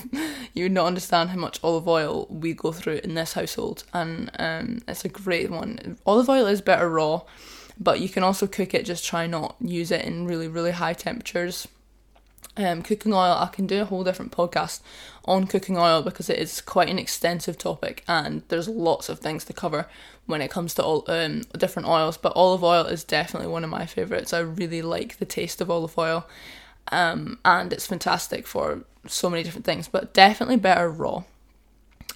you 0.54 0.64
would 0.64 0.72
not 0.72 0.86
understand 0.86 1.30
how 1.30 1.36
much 1.36 1.58
olive 1.64 1.88
oil 1.88 2.28
we 2.30 2.54
go 2.54 2.70
through 2.70 3.00
in 3.02 3.14
this 3.14 3.32
household, 3.32 3.82
and 3.92 4.30
um, 4.38 4.82
it's 4.86 5.04
a 5.04 5.08
great 5.08 5.50
one. 5.50 5.98
Olive 6.06 6.28
oil 6.28 6.46
is 6.46 6.60
better 6.60 6.88
raw, 6.88 7.22
but 7.78 7.98
you 7.98 8.08
can 8.08 8.22
also 8.22 8.46
cook 8.46 8.72
it. 8.72 8.86
Just 8.86 9.04
try 9.04 9.26
not 9.26 9.56
use 9.60 9.90
it 9.90 10.04
in 10.04 10.28
really, 10.28 10.46
really 10.46 10.70
high 10.70 10.92
temperatures 10.92 11.66
um, 12.56 12.82
cooking 12.82 13.12
oil, 13.12 13.32
I 13.32 13.48
can 13.52 13.66
do 13.66 13.82
a 13.82 13.84
whole 13.84 14.04
different 14.04 14.32
podcast 14.32 14.80
on 15.24 15.46
cooking 15.46 15.76
oil 15.76 16.02
because 16.02 16.30
it 16.30 16.38
is 16.38 16.60
quite 16.60 16.88
an 16.88 16.98
extensive 16.98 17.58
topic 17.58 18.04
and 18.06 18.42
there's 18.48 18.68
lots 18.68 19.08
of 19.08 19.18
things 19.18 19.44
to 19.46 19.52
cover 19.52 19.86
when 20.26 20.40
it 20.40 20.50
comes 20.50 20.74
to 20.74 20.84
all 20.84 21.04
um, 21.08 21.42
different 21.56 21.88
oils. 21.88 22.16
But 22.16 22.34
olive 22.36 22.62
oil 22.62 22.84
is 22.84 23.04
definitely 23.04 23.48
one 23.48 23.64
of 23.64 23.70
my 23.70 23.86
favourites. 23.86 24.32
I 24.32 24.40
really 24.40 24.82
like 24.82 25.16
the 25.18 25.24
taste 25.24 25.60
of 25.60 25.70
olive 25.70 25.98
oil 25.98 26.26
um, 26.92 27.38
and 27.44 27.72
it's 27.72 27.86
fantastic 27.86 28.46
for 28.46 28.84
so 29.06 29.30
many 29.30 29.42
different 29.42 29.64
things, 29.64 29.88
but 29.88 30.14
definitely 30.14 30.56
better 30.56 30.88
raw. 30.88 31.24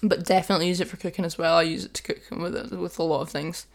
But 0.01 0.25
definitely 0.25 0.67
use 0.67 0.79
it 0.79 0.87
for 0.87 0.97
cooking 0.97 1.25
as 1.25 1.37
well. 1.37 1.57
I 1.57 1.63
use 1.63 1.83
it 1.85 1.93
to 1.95 2.03
cook 2.03 2.19
with 2.31 2.71
with 2.71 2.99
a 2.99 3.03
lot 3.03 3.21
of 3.21 3.29
things. 3.29 3.65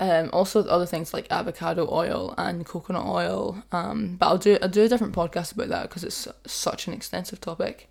Um, 0.00 0.30
also 0.32 0.64
other 0.64 0.86
things 0.86 1.12
like 1.12 1.30
avocado 1.30 1.86
oil 1.92 2.34
and 2.38 2.64
coconut 2.64 3.04
oil. 3.04 3.62
Um, 3.70 4.16
but 4.18 4.26
I'll 4.26 4.38
do 4.38 4.58
I'll 4.62 4.68
do 4.68 4.84
a 4.84 4.88
different 4.88 5.14
podcast 5.14 5.52
about 5.52 5.68
that 5.68 5.82
because 5.82 6.04
it's 6.04 6.26
such 6.46 6.88
an 6.88 6.94
extensive 6.94 7.40
topic. 7.40 7.88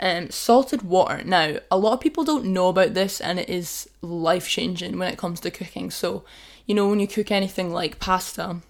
Um, 0.00 0.30
salted 0.30 0.82
water. 0.82 1.22
Now, 1.24 1.58
a 1.70 1.76
lot 1.76 1.92
of 1.92 2.00
people 2.00 2.24
don't 2.24 2.46
know 2.46 2.68
about 2.68 2.94
this, 2.94 3.20
and 3.20 3.38
it 3.38 3.50
is 3.50 3.90
life 4.00 4.48
changing 4.48 4.96
when 4.96 5.12
it 5.12 5.18
comes 5.18 5.40
to 5.40 5.50
cooking. 5.50 5.90
So, 5.90 6.24
you 6.66 6.74
know, 6.74 6.88
when 6.88 7.00
you 7.00 7.08
cook 7.08 7.30
anything 7.30 7.72
like 7.72 7.98
pasta, 7.98 8.60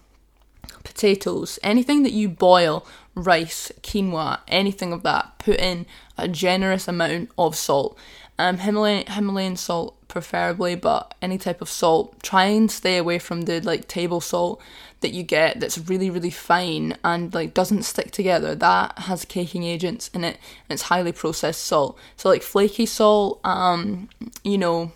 potatoes, 0.83 1.59
anything 1.63 2.03
that 2.03 2.13
you 2.13 2.29
boil, 2.29 2.85
rice, 3.15 3.71
quinoa, 3.83 4.39
anything 4.47 4.91
of 4.91 5.03
that, 5.03 5.37
put 5.39 5.59
in 5.59 5.85
a 6.17 6.27
generous 6.27 6.87
amount 6.87 7.29
of 7.37 7.55
salt. 7.55 7.97
Um, 8.39 8.57
Himalayan 8.59 9.05
Himalayan 9.05 9.57
salt 9.57 9.97
preferably, 10.07 10.73
but 10.75 11.13
any 11.21 11.37
type 11.37 11.61
of 11.61 11.69
salt. 11.69 12.23
Try 12.23 12.45
and 12.45 12.71
stay 12.71 12.97
away 12.97 13.19
from 13.19 13.41
the 13.41 13.59
like 13.59 13.87
table 13.89 14.21
salt 14.21 14.61
that 15.01 15.11
you 15.11 15.23
get 15.23 15.59
that's 15.59 15.77
really 15.77 16.09
really 16.09 16.29
fine 16.29 16.97
and 17.03 17.33
like 17.33 17.53
doesn't 17.53 17.83
stick 17.83 18.11
together. 18.11 18.55
That 18.55 18.97
has 18.99 19.25
caking 19.25 19.63
agents 19.63 20.09
in 20.13 20.23
it 20.23 20.37
and 20.69 20.75
it's 20.75 20.83
highly 20.83 21.11
processed 21.11 21.65
salt. 21.65 21.99
So 22.15 22.29
like 22.29 22.41
flaky 22.41 22.85
salt, 22.85 23.41
um, 23.43 24.07
you 24.45 24.57
know, 24.57 24.93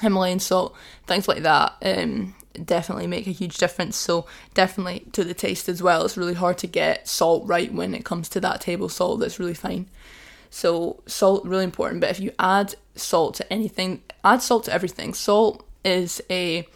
Himalayan 0.00 0.40
salt, 0.40 0.74
things 1.06 1.28
like 1.28 1.42
that. 1.42 1.74
Um, 1.82 2.34
definitely 2.64 3.06
make 3.06 3.26
a 3.26 3.32
huge 3.32 3.58
difference. 3.58 3.96
So 3.96 4.26
definitely 4.54 5.00
to 5.12 5.24
the 5.24 5.34
taste 5.34 5.68
as 5.68 5.82
well. 5.82 6.06
It's 6.06 6.16
really 6.16 6.34
hard 6.34 6.56
to 6.58 6.66
get 6.66 7.06
salt 7.06 7.46
right 7.46 7.70
when 7.70 7.94
it 7.94 8.06
comes 8.06 8.30
to 8.30 8.40
that 8.40 8.62
table 8.62 8.88
salt 8.88 9.20
that's 9.20 9.38
really 9.38 9.54
fine. 9.54 9.90
So 10.56 11.02
salt 11.04 11.44
really 11.44 11.64
important. 11.64 12.00
But 12.00 12.08
if 12.08 12.18
you 12.18 12.32
add 12.38 12.76
salt 12.94 13.34
to 13.34 13.52
anything, 13.52 14.00
add 14.24 14.40
salt 14.40 14.64
to 14.64 14.72
everything. 14.72 15.12
Salt 15.12 15.66
is 15.84 16.22
a 16.30 16.66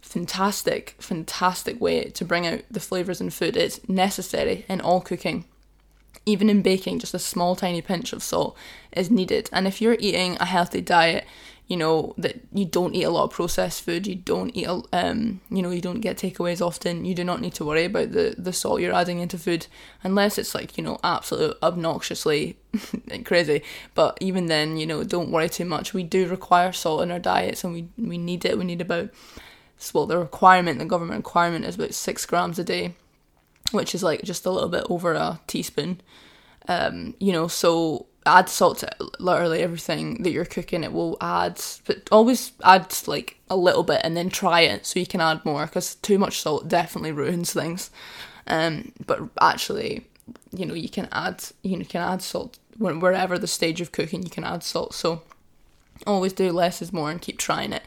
fantastic, 0.00 0.94
fantastic 1.00 1.78
way 1.78 2.04
to 2.04 2.24
bring 2.24 2.46
out 2.46 2.62
the 2.70 2.80
flavors 2.80 3.20
in 3.20 3.28
food. 3.28 3.54
It's 3.54 3.86
necessary 3.90 4.64
in 4.70 4.80
all 4.80 5.02
cooking. 5.02 5.44
Even 6.24 6.48
in 6.48 6.62
baking, 6.62 7.00
just 7.00 7.12
a 7.12 7.18
small 7.18 7.54
tiny 7.54 7.82
pinch 7.82 8.14
of 8.14 8.22
salt 8.22 8.56
is 8.92 9.10
needed. 9.10 9.50
And 9.52 9.66
if 9.66 9.82
you're 9.82 9.98
eating 10.00 10.38
a 10.40 10.46
healthy 10.46 10.80
diet, 10.80 11.26
you 11.66 11.76
know 11.76 12.14
that 12.16 12.40
you 12.52 12.64
don't 12.64 12.94
eat 12.94 13.02
a 13.02 13.10
lot 13.10 13.24
of 13.24 13.30
processed 13.30 13.82
food 13.82 14.06
you 14.06 14.14
don't 14.14 14.56
eat 14.56 14.68
um 14.92 15.40
you 15.50 15.60
know 15.62 15.70
you 15.70 15.80
don't 15.80 16.00
get 16.00 16.16
takeaways 16.16 16.64
often 16.64 17.04
you 17.04 17.14
do 17.14 17.24
not 17.24 17.40
need 17.40 17.52
to 17.52 17.64
worry 17.64 17.84
about 17.84 18.12
the 18.12 18.34
the 18.38 18.52
salt 18.52 18.80
you're 18.80 18.94
adding 18.94 19.18
into 19.18 19.36
food 19.36 19.66
unless 20.04 20.38
it's 20.38 20.54
like 20.54 20.78
you 20.78 20.84
know 20.84 20.96
absolute 21.02 21.56
obnoxiously 21.62 22.56
crazy. 23.24 23.62
But 23.94 24.18
even 24.20 24.46
then 24.46 24.76
you 24.76 24.86
know 24.86 25.04
don't 25.04 25.30
worry 25.30 25.48
too 25.48 25.64
much. 25.64 25.94
We 25.94 26.02
do 26.02 26.26
require 26.26 26.72
salt 26.72 27.02
in 27.02 27.10
our 27.10 27.18
diets 27.18 27.64
and 27.64 27.72
we 27.72 27.88
we 27.96 28.18
need 28.18 28.44
it. 28.44 28.58
We 28.58 28.64
need 28.64 28.80
about 28.80 29.10
well 29.92 30.06
the 30.06 30.18
requirement 30.18 30.78
the 30.78 30.84
government 30.84 31.18
requirement 31.18 31.64
is 31.64 31.74
about 31.74 31.94
six 31.94 32.24
grams 32.24 32.58
a 32.58 32.64
day 32.64 32.94
which 33.72 33.94
is 33.94 34.02
like 34.02 34.22
just 34.22 34.46
a 34.46 34.50
little 34.50 34.68
bit 34.68 34.86
over 34.88 35.12
a 35.12 35.40
teaspoon. 35.46 36.00
Um 36.68 37.14
you 37.18 37.32
know 37.32 37.48
so 37.48 38.06
add 38.26 38.48
salt 38.48 38.78
to 38.78 38.90
literally 39.18 39.62
everything 39.62 40.22
that 40.22 40.30
you're 40.30 40.44
cooking. 40.44 40.84
It 40.84 40.92
will 40.92 41.16
add, 41.20 41.60
but 41.86 42.08
always 42.10 42.52
add 42.64 42.94
like 43.06 43.38
a 43.48 43.56
little 43.56 43.82
bit 43.82 44.00
and 44.04 44.16
then 44.16 44.28
try 44.28 44.62
it 44.62 44.84
so 44.84 44.98
you 44.98 45.06
can 45.06 45.20
add 45.20 45.44
more 45.44 45.66
because 45.66 45.94
too 45.96 46.18
much 46.18 46.40
salt 46.40 46.68
definitely 46.68 47.12
ruins 47.12 47.52
things. 47.52 47.90
Um, 48.46 48.92
but 49.06 49.20
actually, 49.40 50.06
you 50.52 50.66
know, 50.66 50.74
you 50.74 50.88
can 50.88 51.08
add 51.12 51.44
you, 51.62 51.72
know, 51.72 51.80
you 51.80 51.86
can 51.86 52.02
add 52.02 52.22
salt 52.22 52.58
wherever 52.78 53.38
the 53.38 53.46
stage 53.46 53.80
of 53.80 53.92
cooking. 53.92 54.22
You 54.22 54.30
can 54.30 54.44
add 54.44 54.62
salt. 54.62 54.94
So 54.94 55.22
always 56.06 56.32
do 56.32 56.52
less 56.52 56.82
is 56.82 56.92
more 56.92 57.10
and 57.10 57.20
keep 57.20 57.38
trying 57.38 57.72
it. 57.72 57.84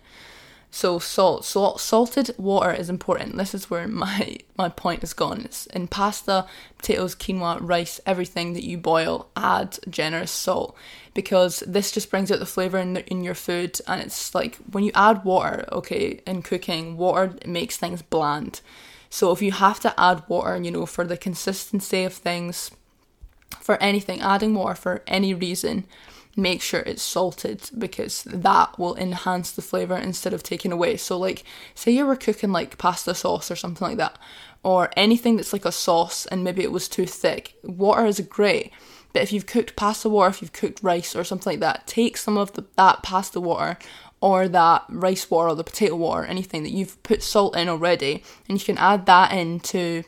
So 0.72 1.00
salt, 1.00 1.46
salt, 1.46 1.82
salted 1.82 2.36
water 2.38 2.72
is 2.72 2.90
important. 2.90 3.38
This 3.38 3.56
is 3.56 3.70
where 3.70 3.88
my 3.88 4.38
my 4.58 4.70
point 4.70 5.02
has 5.02 5.14
gone. 5.14 5.42
It's 5.42 5.66
in 5.68 5.88
pasta, 5.88 6.46
potatoes, 6.78 7.16
quinoa, 7.16 7.58
rice, 7.62 8.00
everything 8.06 8.54
that 8.54 8.64
you 8.64 8.78
boil, 8.78 9.30
add 9.36 9.80
generous 9.90 10.32
salt 10.32 10.76
because 11.14 11.64
this 11.66 11.92
just 11.92 12.12
brings 12.12 12.32
out 12.32 12.40
the 12.40 12.46
flavor 12.46 12.78
in 12.78 12.94
the, 12.94 13.06
in 13.08 13.24
your 13.24 13.36
food. 13.36 13.80
And 13.88 14.02
it's 14.02 14.36
like 14.36 14.58
when 14.72 14.84
you 14.84 14.92
add 14.94 15.24
water, 15.24 15.66
okay, 15.72 16.22
in 16.28 16.42
cooking, 16.44 16.98
water 16.98 17.36
makes 17.46 17.78
things 17.78 18.02
bland. 18.02 18.62
So 19.10 19.32
if 19.32 19.42
you 19.42 19.52
have 19.54 19.80
to 19.80 20.00
add 20.00 20.24
water, 20.28 20.62
you 20.62 20.72
know, 20.72 20.86
for 20.86 21.04
the 21.04 21.18
consistency 21.18 22.04
of 22.04 22.14
things, 22.14 22.70
for 23.60 23.82
anything, 23.82 24.22
adding 24.22 24.54
water 24.54 24.76
for 24.76 25.04
any 25.08 25.34
reason 25.34 25.86
make 26.36 26.62
sure 26.62 26.82
it's 26.82 27.02
salted 27.02 27.70
because 27.78 28.24
that 28.24 28.78
will 28.80 28.96
enhance 28.96 29.52
the 29.52 29.62
flavor 29.62 29.98
instead 29.98 30.34
of 30.34 30.44
taking 30.44 30.72
away. 30.72 30.98
So, 30.98 31.18
like, 31.18 31.44
say 31.76 31.92
you 31.92 32.06
were 32.06 32.16
cooking 32.16 32.52
like 32.52 32.78
pasta 32.78 33.14
sauce 33.16 33.52
or 33.52 33.56
something 33.56 33.88
like 33.88 33.98
that, 33.98 34.18
or 34.64 34.90
anything 34.96 35.38
that's 35.38 35.54
like 35.54 35.66
a 35.66 35.72
sauce 35.72 36.26
and 36.28 36.44
maybe 36.44 36.64
it 36.64 36.72
was 36.72 36.88
too 36.88 37.06
thick, 37.06 37.56
water 37.64 38.06
is 38.06 38.20
great. 38.22 38.72
But 39.14 39.24
if 39.24 39.34
you've 39.34 39.48
cooked 39.48 39.76
pasta 39.76 40.08
water, 40.08 40.30
if 40.30 40.42
you've 40.42 40.54
cooked 40.54 40.84
rice 40.84 41.16
or 41.16 41.24
something 41.24 41.54
like 41.54 41.60
that, 41.62 41.88
take 41.88 42.16
some 42.16 42.38
of 42.38 42.54
the, 42.54 42.66
that 42.76 43.02
pasta 43.02 43.40
water 43.40 43.78
or 44.22 44.48
that 44.48 44.86
rice 44.90 45.32
water 45.32 45.50
or 45.50 45.56
the 45.56 45.64
potato 45.64 45.96
water, 45.96 46.26
anything 46.26 46.64
that 46.64 46.72
you've 46.72 47.02
put 47.04 47.24
salt 47.24 47.56
in 47.56 47.70
already, 47.70 48.24
and 48.48 48.60
you 48.60 48.66
can 48.66 48.78
add 48.78 49.06
that 49.06 49.32
into 49.32 50.04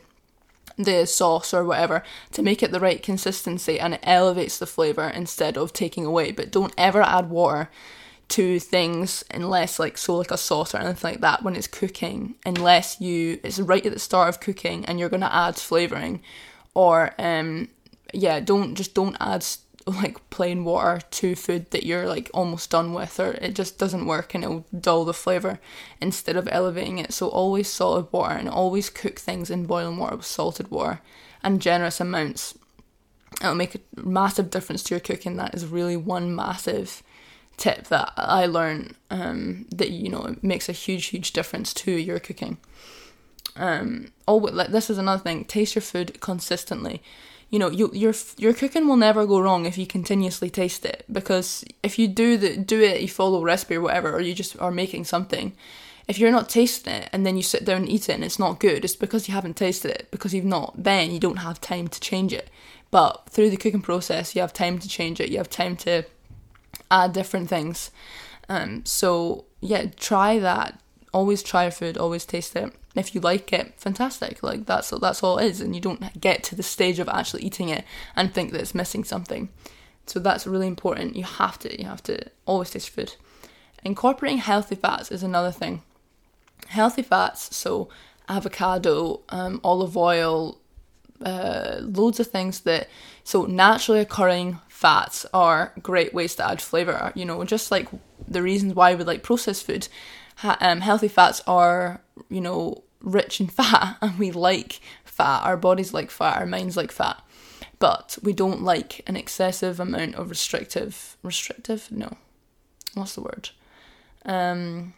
the 0.82 1.06
sauce 1.06 1.52
or 1.54 1.64
whatever 1.64 2.02
to 2.32 2.42
make 2.42 2.62
it 2.62 2.72
the 2.72 2.80
right 2.80 3.02
consistency 3.02 3.78
and 3.78 3.94
it 3.94 4.00
elevates 4.02 4.58
the 4.58 4.66
flavour 4.66 5.08
instead 5.08 5.56
of 5.56 5.72
taking 5.72 6.04
away. 6.04 6.32
But 6.32 6.50
don't 6.50 6.74
ever 6.76 7.02
add 7.02 7.30
water 7.30 7.70
to 8.28 8.58
things 8.58 9.22
unless 9.30 9.78
like 9.78 9.98
so 9.98 10.16
like 10.16 10.30
a 10.30 10.38
sauce 10.38 10.74
or 10.74 10.78
anything 10.78 11.10
like 11.10 11.20
that 11.20 11.42
when 11.42 11.54
it's 11.54 11.66
cooking 11.66 12.34
unless 12.46 12.98
you 12.98 13.38
it's 13.42 13.58
right 13.60 13.84
at 13.84 13.92
the 13.92 13.98
start 13.98 14.30
of 14.30 14.40
cooking 14.40 14.86
and 14.86 14.98
you're 14.98 15.10
going 15.10 15.20
to 15.20 15.34
add 15.34 15.54
flavoring 15.54 16.22
or 16.72 17.12
um 17.18 17.68
yeah 18.14 18.40
don't 18.40 18.74
just 18.74 18.94
don't 18.94 19.18
add 19.20 19.44
like 19.86 20.30
plain 20.30 20.64
water 20.64 21.00
to 21.10 21.34
food 21.34 21.70
that 21.70 21.84
you're 21.84 22.06
like 22.06 22.30
almost 22.32 22.70
done 22.70 22.92
with 22.92 23.18
or 23.18 23.32
it 23.32 23.54
just 23.54 23.78
doesn't 23.78 24.06
work 24.06 24.34
and 24.34 24.44
it'll 24.44 24.66
dull 24.78 25.04
the 25.04 25.14
flavor 25.14 25.58
instead 26.00 26.36
of 26.36 26.48
elevating 26.50 26.98
it. 26.98 27.12
So 27.12 27.28
always 27.28 27.68
salted 27.68 28.12
water 28.12 28.34
and 28.34 28.48
always 28.48 28.90
cook 28.90 29.18
things 29.18 29.50
in 29.50 29.66
boiling 29.66 29.96
water 29.96 30.16
with 30.16 30.26
salted 30.26 30.70
water 30.70 31.00
and 31.42 31.60
generous 31.60 32.00
amounts. 32.00 32.56
It'll 33.40 33.54
make 33.54 33.74
a 33.74 33.80
massive 33.96 34.50
difference 34.50 34.82
to 34.84 34.94
your 34.94 35.00
cooking. 35.00 35.36
That 35.36 35.54
is 35.54 35.66
really 35.66 35.96
one 35.96 36.34
massive 36.34 37.02
tip 37.58 37.84
that 37.88 38.10
i 38.16 38.46
learned 38.46 38.94
um, 39.10 39.66
that 39.70 39.90
you 39.90 40.08
know 40.08 40.24
it 40.24 40.42
makes 40.42 40.70
a 40.70 40.72
huge 40.72 41.06
huge 41.06 41.32
difference 41.32 41.74
to 41.74 41.92
your 41.92 42.18
cooking. 42.18 42.56
Um 43.56 44.12
oh 44.26 44.36
like 44.36 44.68
this 44.68 44.88
is 44.88 44.98
another 44.98 45.22
thing. 45.22 45.44
Taste 45.44 45.74
your 45.74 45.82
food 45.82 46.20
consistently 46.20 47.02
you 47.52 47.58
know 47.58 47.70
you, 47.70 47.90
your 47.92 48.14
your 48.38 48.54
cooking 48.54 48.88
will 48.88 48.96
never 48.96 49.24
go 49.26 49.38
wrong 49.38 49.66
if 49.66 49.78
you 49.78 49.86
continuously 49.86 50.50
taste 50.50 50.84
it 50.84 51.04
because 51.12 51.64
if 51.84 51.98
you 51.98 52.08
do 52.08 52.36
the 52.36 52.56
do 52.56 52.80
it 52.80 53.02
you 53.02 53.08
follow 53.08 53.44
recipe 53.44 53.76
or 53.76 53.82
whatever 53.82 54.12
or 54.12 54.20
you 54.20 54.34
just 54.34 54.58
are 54.58 54.72
making 54.72 55.04
something 55.04 55.52
if 56.08 56.18
you're 56.18 56.32
not 56.32 56.48
tasting 56.48 56.94
it 56.94 57.08
and 57.12 57.24
then 57.24 57.36
you 57.36 57.42
sit 57.42 57.64
down 57.64 57.82
and 57.82 57.88
eat 57.88 58.08
it 58.08 58.14
and 58.14 58.24
it's 58.24 58.38
not 58.38 58.58
good 58.58 58.84
it's 58.84 58.96
because 58.96 59.28
you 59.28 59.34
haven't 59.34 59.56
tasted 59.56 59.90
it 59.90 60.08
because 60.10 60.34
you've 60.34 60.44
not 60.44 60.72
then 60.76 61.10
you 61.10 61.20
don't 61.20 61.36
have 61.36 61.60
time 61.60 61.88
to 61.88 62.00
change 62.00 62.32
it. 62.32 62.50
But 62.90 63.22
through 63.30 63.50
the 63.50 63.56
cooking 63.56 63.80
process 63.80 64.34
you 64.34 64.40
have 64.40 64.52
time 64.52 64.78
to 64.78 64.88
change 64.88 65.20
it 65.20 65.30
you 65.30 65.38
have 65.38 65.48
time 65.48 65.76
to 65.78 66.04
add 66.90 67.12
different 67.12 67.48
things. 67.48 67.90
Um 68.48 68.84
so 68.84 69.44
yeah 69.60 69.86
try 69.96 70.38
that. 70.38 70.80
Always 71.14 71.42
try 71.42 71.70
food 71.70 71.96
always 71.96 72.24
taste 72.24 72.56
it 72.56 72.72
if 72.94 73.14
you 73.14 73.20
like 73.20 73.52
it, 73.52 73.74
fantastic. 73.78 74.42
Like 74.42 74.66
that's 74.66 74.90
that's 74.90 75.22
all 75.22 75.38
it 75.38 75.46
is, 75.46 75.60
and 75.60 75.74
you 75.74 75.80
don't 75.80 76.20
get 76.20 76.42
to 76.44 76.54
the 76.54 76.62
stage 76.62 76.98
of 76.98 77.08
actually 77.08 77.42
eating 77.42 77.68
it 77.68 77.84
and 78.14 78.32
think 78.32 78.52
that 78.52 78.60
it's 78.60 78.74
missing 78.74 79.04
something. 79.04 79.48
So 80.06 80.20
that's 80.20 80.46
really 80.46 80.66
important. 80.66 81.16
You 81.16 81.24
have 81.24 81.58
to 81.60 81.80
you 81.80 81.86
have 81.86 82.02
to 82.04 82.18
always 82.44 82.70
taste 82.70 82.90
food. 82.90 83.14
Incorporating 83.84 84.38
healthy 84.38 84.74
fats 84.74 85.10
is 85.10 85.22
another 85.22 85.50
thing. 85.50 85.82
Healthy 86.68 87.02
fats, 87.02 87.54
so 87.56 87.88
avocado, 88.28 89.22
um, 89.30 89.60
olive 89.64 89.96
oil, 89.96 90.58
uh, 91.24 91.78
loads 91.80 92.20
of 92.20 92.28
things 92.28 92.60
that 92.60 92.88
so 93.24 93.44
naturally 93.44 94.00
occurring 94.00 94.58
fats 94.68 95.24
are 95.32 95.72
great 95.82 96.12
ways 96.12 96.34
to 96.36 96.46
add 96.46 96.60
flavor. 96.60 97.12
You 97.14 97.24
know, 97.24 97.42
just 97.44 97.70
like 97.70 97.88
the 98.28 98.42
reasons 98.42 98.74
why 98.74 98.94
we 98.94 99.04
like 99.04 99.22
processed 99.22 99.66
food 99.66 99.88
ha- 100.36 100.58
um, 100.60 100.80
healthy 100.80 101.08
fats 101.08 101.42
are, 101.46 102.00
you 102.28 102.40
know, 102.40 102.82
rich 103.00 103.40
in 103.40 103.46
fat 103.48 103.96
and 104.00 104.18
we 104.18 104.30
like 104.30 104.80
fat. 105.04 105.42
Our 105.44 105.56
bodies 105.56 105.92
like 105.94 106.10
fat, 106.10 106.38
our 106.38 106.46
minds 106.46 106.76
like 106.76 106.92
fat. 106.92 107.22
But 107.78 108.16
we 108.22 108.32
don't 108.32 108.62
like 108.62 109.02
an 109.08 109.16
excessive 109.16 109.80
amount 109.80 110.14
of 110.14 110.30
restrictive, 110.30 111.16
restrictive? 111.22 111.88
No. 111.90 112.16
What's 112.94 113.16
the 113.16 113.22
word? 113.22 113.50
Um, 114.24 114.94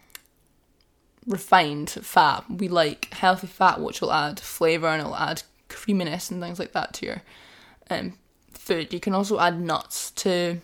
refined 1.26 1.90
fat. 1.90 2.44
We 2.50 2.68
like 2.68 3.12
healthy 3.14 3.46
fat, 3.46 3.80
which 3.80 4.00
will 4.00 4.12
add 4.12 4.38
flavour 4.38 4.88
and 4.88 5.00
it'll 5.00 5.16
add 5.16 5.42
creaminess 5.68 6.30
and 6.30 6.42
things 6.42 6.58
like 6.58 6.72
that 6.72 6.92
to 6.94 7.06
your 7.06 7.22
um, 7.90 8.18
food. 8.52 8.92
You 8.92 9.00
can 9.00 9.14
also 9.14 9.38
add 9.38 9.60
nuts 9.60 10.10
to 10.12 10.60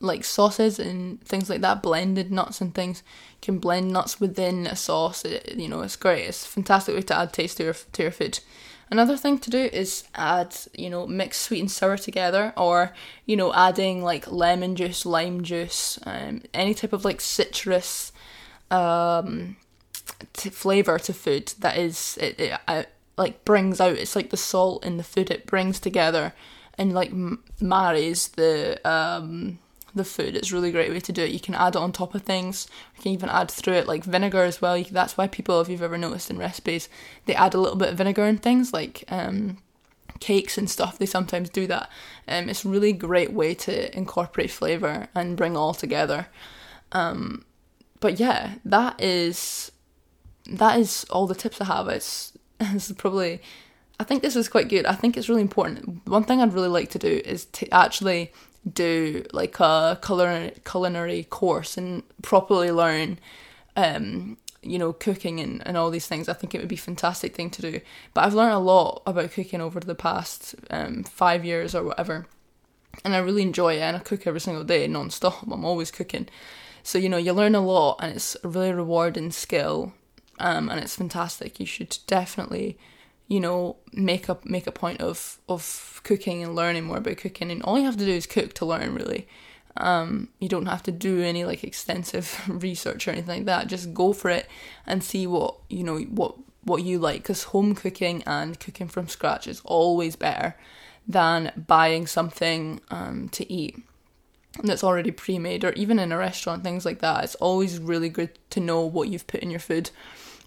like 0.00 0.24
sauces 0.24 0.78
and 0.78 1.20
things 1.22 1.48
like 1.48 1.60
that, 1.60 1.82
blended 1.82 2.30
nuts 2.30 2.60
and 2.60 2.74
things. 2.74 3.02
You 3.42 3.46
can 3.46 3.58
blend 3.58 3.92
nuts 3.92 4.20
within 4.20 4.66
a 4.66 4.76
sauce. 4.76 5.24
It, 5.24 5.54
you 5.56 5.68
know, 5.68 5.82
it's 5.82 5.96
great. 5.96 6.26
It's 6.26 6.44
a 6.44 6.48
fantastic 6.48 6.94
way 6.94 7.02
to 7.02 7.16
add 7.16 7.32
taste 7.32 7.58
to 7.58 7.64
your 7.64 7.74
to 7.74 8.02
your 8.02 8.10
food. 8.10 8.40
Another 8.88 9.16
thing 9.16 9.38
to 9.38 9.50
do 9.50 9.68
is 9.72 10.04
add, 10.14 10.56
you 10.72 10.88
know, 10.88 11.08
mix 11.08 11.40
sweet 11.40 11.60
and 11.60 11.70
sour 11.70 11.96
together, 11.96 12.52
or 12.56 12.92
you 13.24 13.36
know, 13.36 13.52
adding 13.52 14.02
like 14.02 14.30
lemon 14.30 14.76
juice, 14.76 15.04
lime 15.04 15.42
juice, 15.42 15.98
um, 16.06 16.42
any 16.54 16.74
type 16.74 16.92
of 16.92 17.04
like 17.04 17.20
citrus 17.20 18.12
um, 18.70 19.56
t- 20.34 20.50
flavor 20.50 20.98
to 20.98 21.12
food 21.12 21.52
that 21.58 21.76
is 21.76 22.16
it, 22.20 22.38
it 22.38 22.60
uh, 22.68 22.84
like 23.16 23.44
brings 23.44 23.80
out. 23.80 23.96
It's 23.96 24.14
like 24.14 24.30
the 24.30 24.36
salt 24.36 24.84
in 24.84 24.98
the 24.98 25.04
food. 25.04 25.30
It 25.30 25.46
brings 25.46 25.80
together 25.80 26.32
and 26.78 26.92
like 26.92 27.10
m- 27.10 27.42
marries 27.60 28.28
the 28.28 28.80
um 28.88 29.58
the 29.96 30.04
food. 30.04 30.36
It's 30.36 30.52
really 30.52 30.70
great 30.70 30.90
way 30.90 31.00
to 31.00 31.12
do 31.12 31.22
it. 31.22 31.30
You 31.30 31.40
can 31.40 31.54
add 31.54 31.74
it 31.74 31.78
on 31.78 31.92
top 31.92 32.14
of 32.14 32.22
things. 32.22 32.68
You 32.96 33.02
can 33.02 33.12
even 33.12 33.28
add 33.28 33.50
through 33.50 33.74
it 33.74 33.86
like 33.86 34.04
vinegar 34.04 34.42
as 34.42 34.60
well. 34.60 34.82
That's 34.90 35.16
why 35.16 35.26
people, 35.26 35.60
if 35.60 35.68
you've 35.68 35.82
ever 35.82 35.98
noticed 35.98 36.30
in 36.30 36.38
recipes, 36.38 36.88
they 37.26 37.34
add 37.34 37.54
a 37.54 37.60
little 37.60 37.76
bit 37.76 37.90
of 37.90 37.98
vinegar 37.98 38.24
in 38.24 38.38
things 38.38 38.72
like 38.72 39.04
um, 39.08 39.58
cakes 40.20 40.56
and 40.58 40.70
stuff. 40.70 40.98
They 40.98 41.06
sometimes 41.06 41.50
do 41.50 41.66
that. 41.66 41.90
Um, 42.28 42.48
it's 42.48 42.64
really 42.64 42.92
great 42.92 43.32
way 43.32 43.54
to 43.54 43.96
incorporate 43.96 44.50
flavour 44.50 45.08
and 45.14 45.36
bring 45.36 45.56
all 45.56 45.74
together. 45.74 46.28
Um, 46.92 47.44
but 48.00 48.20
yeah, 48.20 48.54
that 48.64 49.00
is 49.00 49.72
that 50.48 50.78
is 50.78 51.04
all 51.10 51.26
the 51.26 51.34
tips 51.34 51.60
I 51.60 51.64
have. 51.64 51.88
It's, 51.88 52.32
it's 52.60 52.92
probably 52.92 53.40
I 53.98 54.04
think 54.04 54.22
this 54.22 54.36
is 54.36 54.48
quite 54.48 54.68
good. 54.68 54.86
I 54.86 54.94
think 54.94 55.16
it's 55.16 55.28
really 55.28 55.42
important. 55.42 56.06
One 56.06 56.24
thing 56.24 56.40
I'd 56.40 56.52
really 56.52 56.68
like 56.68 56.90
to 56.90 56.98
do 56.98 57.20
is 57.24 57.46
to 57.46 57.68
actually 57.72 58.32
do 58.70 59.24
like 59.32 59.58
a 59.60 59.98
culinary 60.04 60.52
culinary 60.64 61.24
course 61.24 61.76
and 61.76 62.02
properly 62.22 62.70
learn 62.70 63.18
um 63.76 64.36
you 64.62 64.78
know 64.78 64.92
cooking 64.92 65.38
and, 65.38 65.64
and 65.66 65.76
all 65.76 65.90
these 65.90 66.08
things 66.08 66.28
i 66.28 66.32
think 66.32 66.54
it 66.54 66.58
would 66.58 66.68
be 66.68 66.74
a 66.74 66.78
fantastic 66.78 67.34
thing 67.34 67.50
to 67.50 67.62
do. 67.62 67.80
But 68.14 68.24
i've 68.24 68.34
learned 68.34 68.54
a 68.54 68.58
lot 68.58 69.02
about 69.06 69.32
cooking 69.32 69.60
over 69.60 69.78
the 69.80 69.94
past 69.94 70.54
um, 70.70 71.04
five 71.04 71.44
years 71.44 71.74
or 71.74 71.84
whatever 71.84 72.26
and 73.04 73.14
i 73.14 73.18
really 73.18 73.42
enjoy 73.42 73.74
it 73.74 73.82
and 73.82 73.96
i 73.96 74.00
cook 74.00 74.26
every 74.26 74.40
single 74.40 74.64
day 74.64 74.86
non-stop. 74.86 75.42
I'm 75.42 75.64
always 75.64 75.90
cooking. 75.90 76.28
So 76.82 76.98
you 76.98 77.08
know 77.08 77.16
you 77.16 77.32
learn 77.32 77.54
a 77.54 77.60
lot 77.60 77.98
and 78.00 78.14
it's 78.16 78.36
a 78.42 78.48
really 78.48 78.72
rewarding 78.72 79.30
skill 79.30 79.92
um, 80.38 80.68
and 80.68 80.80
it's 80.80 80.96
fantastic. 80.96 81.58
You 81.60 81.66
should 81.66 81.98
definitely 82.06 82.78
you 83.28 83.40
know 83.40 83.76
make 83.92 84.28
a 84.28 84.38
make 84.44 84.66
a 84.66 84.72
point 84.72 85.00
of 85.00 85.38
of 85.48 86.00
cooking 86.04 86.42
and 86.42 86.54
learning 86.54 86.84
more 86.84 86.98
about 86.98 87.16
cooking. 87.16 87.50
And 87.50 87.62
all 87.62 87.78
you 87.78 87.84
have 87.84 87.96
to 87.96 88.04
do 88.04 88.12
is 88.12 88.26
cook 88.26 88.52
to 88.54 88.66
learn 88.66 88.94
really. 88.94 89.28
Um, 89.78 90.30
you 90.40 90.48
don't 90.48 90.66
have 90.66 90.82
to 90.84 90.92
do 90.92 91.22
any 91.22 91.44
like 91.44 91.62
extensive 91.62 92.42
research 92.48 93.06
or 93.06 93.10
anything 93.10 93.38
like 93.38 93.44
that. 93.46 93.66
Just 93.66 93.92
go 93.92 94.12
for 94.12 94.30
it 94.30 94.48
and 94.86 95.04
see 95.04 95.26
what 95.26 95.56
you 95.68 95.84
know 95.84 95.98
what 95.98 96.34
what 96.64 96.82
you 96.82 96.98
like. 96.98 97.22
Because 97.22 97.44
home 97.44 97.74
cooking 97.74 98.22
and 98.26 98.58
cooking 98.58 98.88
from 98.88 99.08
scratch 99.08 99.46
is 99.46 99.60
always 99.64 100.16
better 100.16 100.56
than 101.08 101.52
buying 101.66 102.06
something 102.06 102.80
um, 102.90 103.28
to 103.30 103.50
eat 103.52 103.76
that's 104.64 104.82
already 104.82 105.10
pre-made 105.10 105.64
or 105.64 105.72
even 105.72 105.98
in 105.98 106.12
a 106.12 106.16
restaurant 106.16 106.62
things 106.62 106.84
like 106.84 107.00
that. 107.00 107.24
It's 107.24 107.34
always 107.36 107.78
really 107.78 108.08
good 108.08 108.38
to 108.50 108.60
know 108.60 108.80
what 108.80 109.08
you've 109.08 109.26
put 109.26 109.40
in 109.40 109.50
your 109.50 109.60
food 109.60 109.90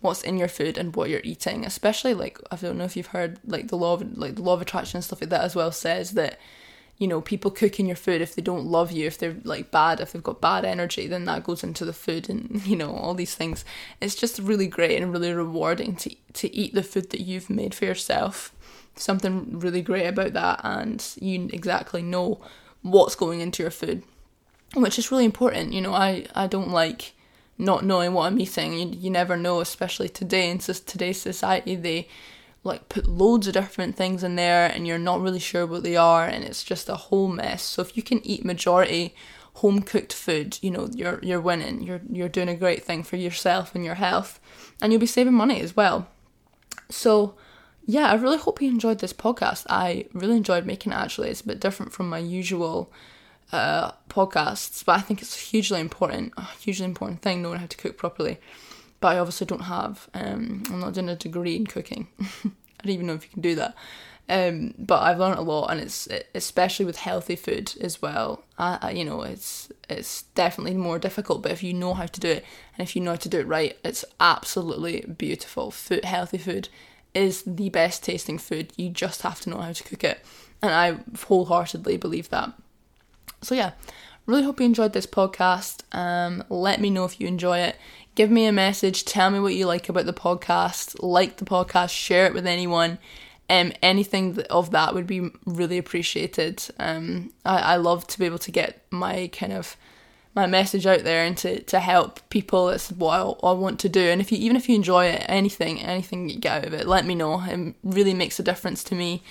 what's 0.02 0.24
in 0.24 0.38
your 0.38 0.48
food 0.48 0.78
and 0.78 0.96
what 0.96 1.10
you're 1.10 1.22
eating. 1.24 1.66
Especially 1.66 2.14
like 2.14 2.40
I 2.52 2.56
don't 2.56 2.78
know 2.78 2.86
if 2.86 2.96
you've 2.96 3.08
heard 3.08 3.40
like 3.46 3.68
the 3.68 3.78
law 3.78 3.94
of 3.94 4.18
like 4.18 4.36
the 4.36 4.42
law 4.42 4.54
of 4.54 4.62
attraction 4.62 4.98
and 4.98 5.04
stuff 5.04 5.22
like 5.22 5.30
that 5.30 5.42
as 5.42 5.56
well 5.56 5.72
says 5.72 6.12
that 6.12 6.40
you 7.00 7.08
know 7.08 7.22
people 7.22 7.50
cooking 7.50 7.88
your 7.88 7.96
food 7.96 8.22
if 8.22 8.36
they 8.36 8.42
don't 8.42 8.66
love 8.66 8.92
you 8.92 9.08
if 9.08 9.18
they're 9.18 9.38
like 9.44 9.72
bad 9.72 10.00
if 10.00 10.12
they've 10.12 10.22
got 10.22 10.42
bad 10.42 10.66
energy 10.66 11.08
then 11.08 11.26
that 11.26 11.46
goes 11.46 11.64
into 11.64 11.86
the 11.86 11.94
food 11.94 12.30
and 12.30 12.66
you 12.68 12.76
know 12.76 12.94
all 12.94 13.16
these 13.16 13.34
things 13.34 13.66
it's 14.00 14.16
just 14.16 14.38
really 14.38 14.68
great 14.68 15.02
and 15.02 15.12
really 15.12 15.34
rewarding 15.34 15.96
to 15.96 16.14
to 16.34 16.54
eat 16.54 16.76
the 16.76 16.84
food 16.84 17.10
that 17.10 17.22
you've 17.22 17.50
made 17.50 17.74
for 17.74 17.86
yourself 17.86 18.54
something 18.96 19.58
really 19.60 19.82
great 19.82 20.06
about 20.06 20.34
that 20.34 20.60
and 20.64 21.16
you 21.20 21.50
exactly 21.54 22.02
know 22.02 22.40
what's 22.82 23.16
going 23.16 23.40
into 23.40 23.64
your 23.64 23.72
food 23.72 24.04
which 24.76 25.00
is 25.00 25.12
really 25.12 25.26
important 25.26 25.74
you 25.74 25.82
know 25.82 25.94
i 25.94 26.26
i 26.36 26.46
don't 26.46 26.70
like 26.70 27.14
not 27.60 27.86
knowing 27.86 28.14
what 28.14 28.26
I'm 28.26 28.40
eating. 28.40 28.74
You, 28.74 28.88
you 28.88 29.10
never 29.12 29.38
know, 29.38 29.60
especially 29.60 30.10
today 30.10 30.50
in 30.50 30.58
today's 30.58 31.22
society. 31.22 31.76
They 31.76 32.08
like 32.64 32.90
put 32.90 33.08
loads 33.08 33.48
of 33.48 33.54
different 33.54 33.96
things 33.96 34.24
in 34.24 34.36
there 34.36 34.68
and 34.68 34.88
you're 34.88 34.98
not 34.98 35.22
really 35.22 35.40
sure 35.40 35.66
what 35.66 35.84
they 35.84 35.96
are 35.96 36.26
and 36.26 36.44
it's 36.44 36.64
just 36.64 36.90
a 36.90 36.96
whole 36.96 37.28
mess. 37.28 37.62
So 37.62 37.82
if 37.82 37.96
you 37.96 38.02
can 38.02 38.26
eat 38.26 38.44
majority 38.44 39.14
home 39.56 39.82
cooked 39.82 40.14
food, 40.14 40.58
you 40.62 40.72
know, 40.72 40.90
you're 40.94 41.20
you're 41.22 41.42
winning. 41.42 41.82
You're 41.82 42.02
you're 42.10 42.30
doing 42.30 42.50
a 42.50 42.56
great 42.56 42.84
thing 42.84 43.04
for 43.04 43.18
yourself 43.18 43.76
and 43.76 43.84
your 43.84 43.96
health 43.96 44.40
and 44.82 44.92
you'll 44.92 45.02
be 45.02 45.06
saving 45.06 45.34
money 45.34 45.60
as 45.62 45.76
well. 45.76 46.08
So 46.90 47.36
yeah, 47.86 48.10
I 48.10 48.16
really 48.16 48.38
hope 48.38 48.62
you 48.62 48.70
enjoyed 48.70 49.00
this 49.00 49.14
podcast. 49.14 49.66
I 49.70 50.06
really 50.14 50.38
enjoyed 50.38 50.66
making 50.66 50.94
it 50.94 50.96
actually. 50.96 51.30
It's 51.30 51.42
a 51.42 51.48
bit 51.48 51.60
different 51.60 51.92
from 51.92 52.10
my 52.10 52.20
usual 52.20 52.92
uh, 53.52 53.92
podcasts, 54.10 54.84
but 54.86 54.98
I 54.98 55.02
think 55.02 55.22
it's 55.22 55.38
hugely 55.38 55.80
important, 55.80 56.34
a 56.38 56.44
hugely 56.60 56.86
important 56.86 57.22
thing 57.22 57.42
knowing 57.42 57.60
how 57.60 57.66
to 57.66 57.78
cook 57.78 57.98
properly. 57.98 58.40
But 59.00 59.16
I 59.16 59.20
obviously 59.20 59.48
don't 59.48 59.62
have, 59.62 60.10
um, 60.14 60.64
I'm 60.70 60.80
not 60.82 60.94
doing 60.94 61.10
a 61.10 61.16
degree 61.16 61.56
in 61.56 61.66
cooking. 61.66 62.08
I 62.20 62.84
don't 62.84 62.94
even 62.94 63.08
know 63.08 63.14
if 63.14 63.24
you 63.24 63.30
can 63.32 63.42
do 63.42 63.56
that. 63.56 63.76
Um, 64.30 64.76
but 64.78 65.02
I've 65.02 65.18
learned 65.18 65.40
a 65.40 65.42
lot, 65.42 65.72
and 65.72 65.80
it's 65.80 66.08
especially 66.36 66.86
with 66.86 66.98
healthy 66.98 67.36
food 67.36 67.74
as 67.82 68.00
well. 68.00 68.44
I, 68.60 68.78
I, 68.80 68.92
you 68.92 69.04
know, 69.04 69.24
it's 69.24 69.72
it's 69.90 70.24
definitely 70.36 70.78
more 70.78 71.00
difficult, 71.00 71.42
but 71.42 71.52
if 71.52 71.64
you 71.64 71.74
know 71.74 71.96
how 71.96 72.06
to 72.06 72.20
do 72.20 72.30
it, 72.30 72.46
and 72.78 72.88
if 72.88 72.96
you 72.96 73.02
know 73.02 73.12
how 73.12 73.18
to 73.18 73.30
do 73.30 73.40
it 73.40 73.48
right, 73.48 73.76
it's 73.84 74.06
absolutely 74.20 75.02
beautiful. 75.18 75.72
Food, 75.72 76.06
healthy 76.06 76.38
food, 76.38 76.70
is 77.16 77.42
the 77.42 77.70
best 77.70 78.04
tasting 78.04 78.38
food. 78.38 78.72
You 78.78 78.90
just 78.90 79.24
have 79.24 79.42
to 79.42 79.50
know 79.50 79.62
how 79.62 79.72
to 79.72 79.84
cook 79.84 80.04
it, 80.04 80.24
and 80.62 80.72
I 80.72 81.00
wholeheartedly 81.26 81.98
believe 81.98 82.30
that. 82.30 82.54
So 83.42 83.56
yeah, 83.56 83.72
really 84.26 84.44
hope 84.44 84.60
you 84.60 84.66
enjoyed 84.66 84.94
this 84.94 85.08
podcast. 85.08 85.84
Um, 85.96 86.44
let 86.50 86.80
me 86.80 86.90
know 86.90 87.06
if 87.06 87.20
you 87.20 87.28
enjoy 87.28 87.60
it. 87.60 87.78
Give 88.16 88.30
me 88.30 88.46
a 88.46 88.52
message. 88.52 89.06
Tell 89.06 89.30
me 89.32 89.40
what 89.40 89.56
you 89.56 89.66
like 89.66 89.90
about 89.90 90.06
the 90.06 90.14
podcast. 90.14 90.96
Like 91.02 91.38
the 91.38 91.46
podcast. 91.46 91.92
Share 91.92 92.26
it 92.26 92.34
with 92.34 92.46
anyone. 92.46 93.00
Um, 93.50 93.74
anything 93.82 94.40
of 94.50 94.72
that 94.72 94.94
would 94.94 95.08
be 95.08 95.32
really 95.46 95.78
appreciated. 95.78 96.64
Um, 96.78 97.34
I, 97.46 97.58
I 97.58 97.76
love 97.78 98.06
to 98.08 98.20
be 98.20 98.26
able 98.26 98.38
to 98.40 98.52
get 98.52 98.86
my 98.92 99.30
kind 99.34 99.54
of 99.54 99.76
my 100.36 100.46
message 100.46 100.86
out 100.86 101.04
there 101.04 101.26
and 101.26 101.36
to, 101.38 101.60
to 101.64 101.80
help 101.80 102.20
people. 102.30 102.68
That's 102.68 102.92
what 102.92 103.20
I, 103.20 103.48
I 103.48 103.52
want 103.54 103.80
to 103.80 103.90
do. 103.90 104.02
And 104.02 104.22
if 104.22 104.32
you 104.32 104.38
even 104.38 104.56
if 104.56 104.70
you 104.70 104.76
enjoy 104.76 105.06
it, 105.06 105.26
anything, 105.28 105.82
anything 105.82 106.30
you 106.30 106.38
get 106.38 106.58
out 106.58 106.68
of 106.68 106.74
it, 106.74 106.88
let 106.88 107.06
me 107.06 107.16
know. 107.16 107.42
It 107.42 107.76
really 107.84 108.14
makes 108.14 108.40
a 108.40 108.44
difference 108.44 108.84
to 108.86 108.96
me 108.96 109.24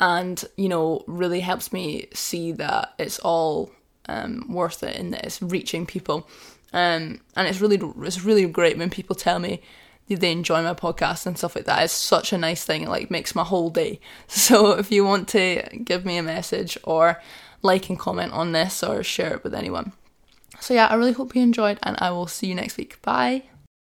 and 0.00 0.44
you 0.56 0.68
know 0.68 1.02
really 1.06 1.40
helps 1.40 1.72
me 1.72 2.06
see 2.12 2.52
that 2.52 2.94
it's 2.98 3.18
all 3.20 3.70
um, 4.08 4.44
worth 4.48 4.82
it 4.82 4.96
and 4.96 5.12
that 5.12 5.24
it's 5.24 5.42
reaching 5.42 5.86
people. 5.86 6.28
Um, 6.72 7.20
and 7.36 7.48
it's 7.48 7.60
really 7.60 7.80
it's 8.02 8.24
really 8.24 8.46
great 8.46 8.78
when 8.78 8.90
people 8.90 9.16
tell 9.16 9.38
me 9.38 9.62
they 10.08 10.30
enjoy 10.30 10.62
my 10.62 10.74
podcast 10.74 11.26
and 11.26 11.36
stuff 11.36 11.56
like 11.56 11.64
that. 11.64 11.82
It's 11.82 11.92
such 11.92 12.32
a 12.32 12.38
nice 12.38 12.64
thing. 12.64 12.82
It 12.82 12.88
like 12.88 13.10
makes 13.10 13.34
my 13.34 13.44
whole 13.44 13.70
day. 13.70 14.00
So 14.28 14.72
if 14.72 14.92
you 14.92 15.04
want 15.04 15.28
to 15.28 15.62
give 15.84 16.04
me 16.04 16.16
a 16.16 16.22
message 16.22 16.78
or 16.84 17.20
like 17.62 17.88
and 17.88 17.98
comment 17.98 18.32
on 18.32 18.52
this 18.52 18.82
or 18.82 19.02
share 19.02 19.34
it 19.34 19.44
with 19.44 19.54
anyone. 19.54 19.92
So 20.60 20.74
yeah 20.74 20.86
i 20.86 20.94
really 20.94 21.12
hope 21.12 21.34
you 21.34 21.42
enjoyed 21.42 21.78
and 21.82 21.96
i 22.00 22.10
will 22.10 22.26
see 22.26 22.46
you 22.46 22.54
next 22.54 22.76
week. 22.76 23.00
Bye 23.02 23.55